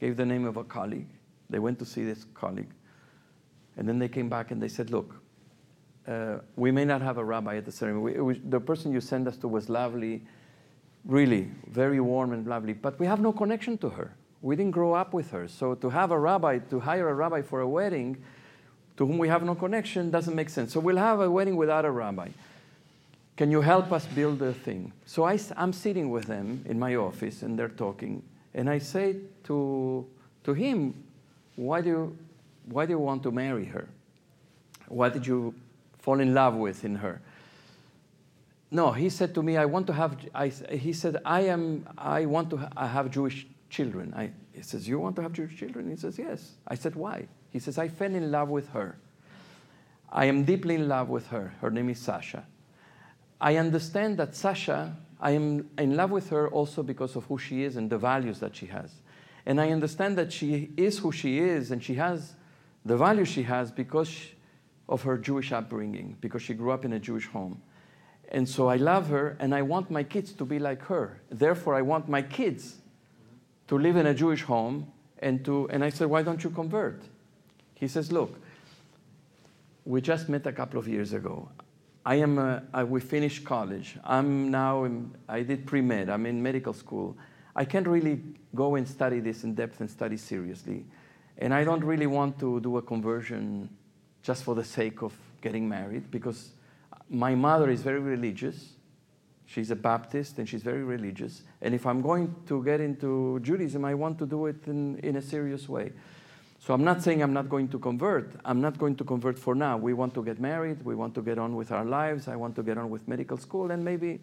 gave 0.00 0.16
the 0.16 0.26
name 0.26 0.46
of 0.46 0.56
a 0.56 0.64
colleague. 0.64 1.08
They 1.50 1.58
went 1.58 1.78
to 1.80 1.84
see 1.84 2.04
this 2.04 2.24
colleague. 2.32 2.72
And 3.76 3.86
then 3.86 3.98
they 3.98 4.08
came 4.08 4.28
back 4.28 4.50
and 4.50 4.62
they 4.62 4.68
said, 4.68 4.90
Look, 4.90 5.22
uh, 6.06 6.38
we 6.56 6.70
may 6.70 6.84
not 6.84 7.00
have 7.00 7.18
a 7.18 7.24
rabbi 7.24 7.56
at 7.56 7.64
the 7.64 7.72
ceremony. 7.72 8.14
We, 8.14 8.20
we, 8.20 8.38
the 8.38 8.60
person 8.60 8.92
you 8.92 9.00
sent 9.00 9.28
us 9.28 9.36
to 9.38 9.48
was 9.48 9.68
lovely, 9.68 10.22
really 11.04 11.50
very 11.68 12.00
warm 12.00 12.32
and 12.32 12.46
lovely, 12.46 12.72
but 12.72 12.98
we 12.98 13.06
have 13.06 13.20
no 13.20 13.32
connection 13.32 13.78
to 13.78 13.88
her. 13.90 14.14
We 14.40 14.56
didn't 14.56 14.72
grow 14.72 14.94
up 14.94 15.12
with 15.14 15.30
her. 15.30 15.46
So 15.46 15.74
to 15.76 15.90
have 15.90 16.10
a 16.10 16.18
rabbi, 16.18 16.58
to 16.58 16.80
hire 16.80 17.08
a 17.08 17.14
rabbi 17.14 17.42
for 17.42 17.60
a 17.60 17.68
wedding 17.68 18.16
to 18.96 19.06
whom 19.06 19.18
we 19.18 19.28
have 19.28 19.42
no 19.42 19.54
connection 19.54 20.10
doesn't 20.10 20.34
make 20.34 20.50
sense. 20.50 20.72
So 20.72 20.80
we'll 20.80 20.96
have 20.96 21.20
a 21.20 21.30
wedding 21.30 21.56
without 21.56 21.84
a 21.84 21.90
rabbi. 21.90 22.28
Can 23.36 23.50
you 23.50 23.60
help 23.60 23.92
us 23.92 24.04
build 24.06 24.42
a 24.42 24.52
thing? 24.52 24.92
So 25.06 25.24
I, 25.24 25.38
am 25.56 25.72
sitting 25.72 26.10
with 26.10 26.26
them 26.26 26.64
in 26.66 26.78
my 26.78 26.96
office 26.96 27.42
and 27.42 27.58
they're 27.58 27.68
talking. 27.68 28.22
And 28.54 28.68
I 28.68 28.78
say 28.78 29.16
to, 29.44 30.06
to 30.44 30.52
him, 30.52 31.02
why 31.56 31.80
do, 31.80 31.88
you, 31.88 32.18
why 32.66 32.86
do 32.86 32.92
you 32.92 32.98
want 32.98 33.22
to 33.22 33.30
marry 33.30 33.64
her? 33.66 33.88
What 34.88 35.14
did 35.14 35.26
you 35.26 35.54
fall 36.02 36.20
in 36.20 36.34
love 36.34 36.54
with 36.54 36.84
in 36.84 36.96
her? 36.96 37.22
No, 38.70 38.92
he 38.92 39.08
said 39.08 39.34
to 39.34 39.42
me, 39.42 39.56
I 39.56 39.64
want 39.64 39.86
to 39.86 39.92
have, 39.92 40.16
I, 40.34 40.48
he 40.48 40.92
said, 40.92 41.20
I, 41.24 41.42
am, 41.42 41.86
I 41.96 42.26
want 42.26 42.50
to 42.50 42.56
ha- 42.56 42.86
have 42.86 43.10
Jewish 43.10 43.46
children. 43.70 44.12
I, 44.16 44.30
he 44.52 44.62
says, 44.62 44.88
You 44.88 44.98
want 44.98 45.16
to 45.16 45.22
have 45.22 45.32
Jewish 45.32 45.56
children? 45.56 45.88
He 45.88 45.96
says, 45.96 46.18
Yes. 46.18 46.52
I 46.66 46.74
said, 46.74 46.94
Why? 46.94 47.28
He 47.50 47.58
says, 47.58 47.78
I 47.78 47.88
fell 47.88 48.14
in 48.14 48.30
love 48.30 48.48
with 48.48 48.68
her. 48.70 48.98
I 50.10 50.26
am 50.26 50.44
deeply 50.44 50.74
in 50.74 50.88
love 50.88 51.08
with 51.08 51.28
her. 51.28 51.54
Her 51.60 51.70
name 51.70 51.88
is 51.88 51.98
Sasha. 51.98 52.46
I 53.40 53.56
understand 53.56 54.18
that 54.18 54.34
Sasha, 54.34 54.96
I 55.20 55.32
am 55.32 55.68
in 55.78 55.96
love 55.96 56.10
with 56.10 56.30
her 56.30 56.48
also 56.48 56.82
because 56.82 57.16
of 57.16 57.24
who 57.26 57.38
she 57.38 57.64
is 57.64 57.76
and 57.76 57.90
the 57.90 57.98
values 57.98 58.40
that 58.40 58.56
she 58.56 58.66
has. 58.66 58.90
And 59.44 59.60
I 59.60 59.70
understand 59.70 60.16
that 60.18 60.32
she 60.32 60.70
is 60.76 60.98
who 60.98 61.12
she 61.12 61.40
is 61.40 61.70
and 61.70 61.82
she 61.82 61.94
has 61.94 62.34
the 62.84 62.96
values 62.96 63.28
she 63.28 63.42
has 63.42 63.70
because 63.70 64.08
of 64.88 65.02
her 65.02 65.16
Jewish 65.16 65.52
upbringing, 65.52 66.16
because 66.20 66.42
she 66.42 66.54
grew 66.54 66.72
up 66.72 66.84
in 66.84 66.92
a 66.92 66.98
Jewish 66.98 67.26
home. 67.26 67.62
And 68.28 68.48
so 68.48 68.68
I 68.68 68.76
love 68.76 69.08
her 69.08 69.36
and 69.40 69.54
I 69.54 69.62
want 69.62 69.90
my 69.90 70.02
kids 70.02 70.32
to 70.32 70.44
be 70.44 70.58
like 70.58 70.82
her. 70.82 71.20
Therefore, 71.30 71.74
I 71.74 71.82
want 71.82 72.08
my 72.08 72.22
kids 72.22 72.76
to 73.68 73.78
live 73.78 73.96
in 73.96 74.06
a 74.06 74.14
Jewish 74.14 74.42
home 74.42 74.90
and 75.18 75.44
to 75.44 75.68
and 75.68 75.84
I 75.84 75.90
said, 75.90 76.08
why 76.08 76.22
don't 76.22 76.42
you 76.42 76.50
convert? 76.50 77.02
He 77.74 77.88
says, 77.88 78.10
look, 78.10 78.38
we 79.84 80.00
just 80.00 80.28
met 80.28 80.46
a 80.46 80.52
couple 80.52 80.78
of 80.78 80.88
years 80.88 81.12
ago. 81.12 81.48
I 82.04 82.16
am, 82.16 82.38
a, 82.38 82.62
I, 82.72 82.84
we 82.84 83.00
finished 83.00 83.44
college. 83.44 83.96
I'm 84.04 84.50
now, 84.50 84.84
in, 84.84 85.14
I 85.28 85.42
did 85.42 85.66
pre-med. 85.66 86.08
I'm 86.08 86.26
in 86.26 86.42
medical 86.42 86.72
school. 86.72 87.16
I 87.54 87.64
can't 87.64 87.86
really 87.86 88.20
go 88.54 88.74
and 88.74 88.88
study 88.88 89.20
this 89.20 89.44
in 89.44 89.54
depth 89.54 89.80
and 89.80 89.90
study 89.90 90.16
seriously. 90.16 90.84
And 91.38 91.54
I 91.54 91.64
don't 91.64 91.84
really 91.84 92.06
want 92.06 92.38
to 92.40 92.60
do 92.60 92.76
a 92.78 92.82
conversion 92.82 93.68
just 94.22 94.44
for 94.44 94.54
the 94.54 94.64
sake 94.64 95.02
of 95.02 95.12
getting 95.40 95.68
married 95.68 96.10
because 96.10 96.50
my 97.10 97.34
mother 97.34 97.70
is 97.70 97.82
very 97.82 98.00
religious. 98.00 98.74
She's 99.46 99.70
a 99.70 99.76
Baptist 99.76 100.38
and 100.38 100.48
she's 100.48 100.62
very 100.62 100.84
religious. 100.84 101.42
And 101.60 101.74
if 101.74 101.86
I'm 101.86 102.00
going 102.00 102.34
to 102.46 102.64
get 102.64 102.80
into 102.80 103.40
Judaism, 103.40 103.84
I 103.84 103.94
want 103.94 104.18
to 104.20 104.26
do 104.26 104.46
it 104.46 104.66
in, 104.66 104.98
in 105.00 105.16
a 105.16 105.22
serious 105.22 105.68
way. 105.68 105.92
So 106.58 106.72
I'm 106.72 106.84
not 106.84 107.02
saying 107.02 107.22
I'm 107.22 107.32
not 107.32 107.48
going 107.48 107.68
to 107.68 107.78
convert. 107.78 108.36
I'm 108.44 108.60
not 108.60 108.78
going 108.78 108.94
to 108.96 109.04
convert 109.04 109.36
for 109.38 109.54
now. 109.54 109.76
We 109.76 109.94
want 109.94 110.14
to 110.14 110.24
get 110.24 110.40
married. 110.40 110.84
We 110.84 110.94
want 110.94 111.12
to 111.16 111.22
get 111.22 111.36
on 111.36 111.56
with 111.56 111.72
our 111.72 111.84
lives. 111.84 112.28
I 112.28 112.36
want 112.36 112.54
to 112.56 112.62
get 112.62 112.78
on 112.78 112.88
with 112.88 113.06
medical 113.08 113.36
school 113.36 113.72
and 113.72 113.84
maybe 113.84 114.20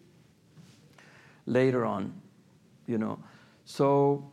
later 1.45 1.85
on, 1.85 2.13
you 2.87 2.97
know. 2.97 3.19
So 3.65 4.31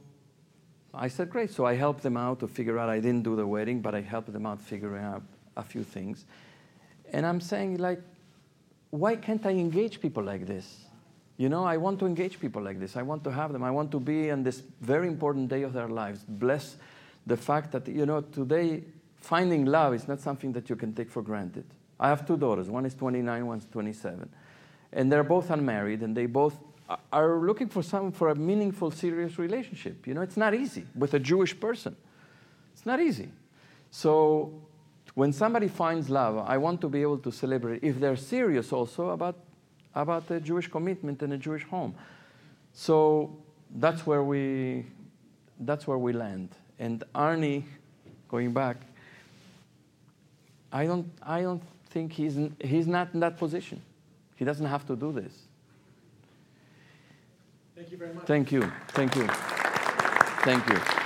I 0.94 1.09
said, 1.09 1.31
great. 1.31 1.50
So 1.50 1.66
I 1.66 1.74
helped 1.74 2.05
them 2.05 2.16
out 2.16 2.38
to 2.40 2.48
figure 2.48 2.79
out. 2.79 2.88
I 2.88 3.00
didn't 3.00 3.24
do 3.24 3.35
the 3.35 3.46
wedding, 3.46 3.81
but 3.81 3.94
I 3.94 4.02
helped 4.02 4.33
them 4.33 4.46
out 4.46 4.61
figuring 4.61 5.02
out 5.02 5.24
a 5.57 5.62
few 5.62 5.83
things. 5.83 6.25
And 7.12 7.25
I'm 7.27 7.40
saying, 7.40 7.79
like, 7.79 8.01
why 8.90 9.16
can't 9.16 9.45
I 9.47 9.51
engage 9.51 10.01
people 10.01 10.23
like 10.23 10.47
this? 10.47 10.85
You 11.37 11.49
know, 11.49 11.64
I 11.64 11.77
want 11.77 11.99
to 12.01 12.07
engage 12.07 12.40
people 12.40 12.62
like 12.62 12.81
this. 12.81 12.97
I 12.97 13.03
want 13.03 13.23
to 13.25 13.31
have 13.31 13.53
them. 13.53 13.62
I 13.62 13.71
want 13.71 13.90
to 13.92 14.01
be 14.01 14.31
on 14.31 14.42
this 14.42 14.62
very 14.81 15.07
important 15.07 15.49
day 15.49 15.62
of 15.62 15.73
their 15.73 15.88
lives. 15.88 16.25
Bless 16.27 16.77
the 17.27 17.37
fact 17.37 17.73
that, 17.73 17.87
you 17.88 18.07
know, 18.07 18.23
today 18.23 18.85
finding 19.16 19.66
love 19.66 19.95
is 19.95 20.09
not 20.09 20.21
something 20.21 20.53
that 20.53 20.71
you 20.71 20.77
can 20.77 20.95
take 20.95 21.11
for 21.11 21.23
granted. 21.23 21.64
I 21.99 22.09
have 22.09 22.27
two 22.27 22.37
daughters. 22.37 22.71
One 22.71 22.87
is 22.87 22.95
29, 22.95 23.47
one's 23.47 23.66
27. 23.66 24.29
And 24.92 25.12
they're 25.12 25.25
both 25.25 25.51
unmarried, 25.51 26.03
and 26.03 26.16
they 26.16 26.27
both 26.27 26.59
are 27.12 27.40
looking 27.40 27.69
for 27.69 27.83
some 27.83 28.12
for 28.12 28.29
a 28.29 28.35
meaningful, 28.35 28.90
serious 28.90 29.38
relationship. 29.38 30.07
You 30.07 30.14
know, 30.14 30.23
it's 30.23 30.37
not 30.37 30.55
easy 30.55 30.87
with 30.95 31.14
a 31.14 31.19
Jewish 31.19 31.59
person. 31.59 31.97
It's 32.73 32.87
not 32.87 33.01
easy. 33.01 33.29
So 33.90 34.53
when 35.16 35.33
somebody 35.33 35.66
finds 35.66 36.11
love, 36.11 36.44
I 36.46 36.59
want 36.59 36.83
to 36.83 36.90
be 36.90 37.00
able 37.00 37.16
to 37.18 37.33
celebrate 37.33 37.83
if 37.83 37.98
they're 37.98 38.16
serious 38.16 38.70
also 38.70 39.09
about 39.09 39.37
about 39.94 40.31
a 40.31 40.38
Jewish 40.38 40.68
commitment 40.68 41.22
in 41.22 41.33
a 41.33 41.38
Jewish 41.38 41.64
home. 41.64 41.94
So 42.74 43.35
that's 43.76 44.07
where 44.07 44.22
we 44.22 44.85
that's 45.61 45.87
where 45.87 45.96
we 45.96 46.12
land. 46.12 46.50
And 46.79 47.02
Arnie, 47.14 47.64
going 48.29 48.52
back, 48.52 48.76
I 50.70 50.85
don't 50.85 51.11
I 51.22 51.40
don't 51.40 51.62
think 51.88 52.12
he's 52.12 52.37
he's 52.61 52.87
not 52.87 53.14
in 53.14 53.20
that 53.20 53.38
position. 53.38 53.81
He 54.37 54.44
doesn't 54.44 54.66
have 54.66 54.87
to 54.87 54.94
do 54.96 55.12
this. 55.12 55.33
Thank 57.74 57.90
you 57.90 57.96
very 57.96 58.12
much. 58.12 58.26
Thank 58.26 58.52
you. 58.52 58.70
Thank 58.88 59.16
you. 59.16 59.26
Thank 60.44 60.68
you. 60.68 61.06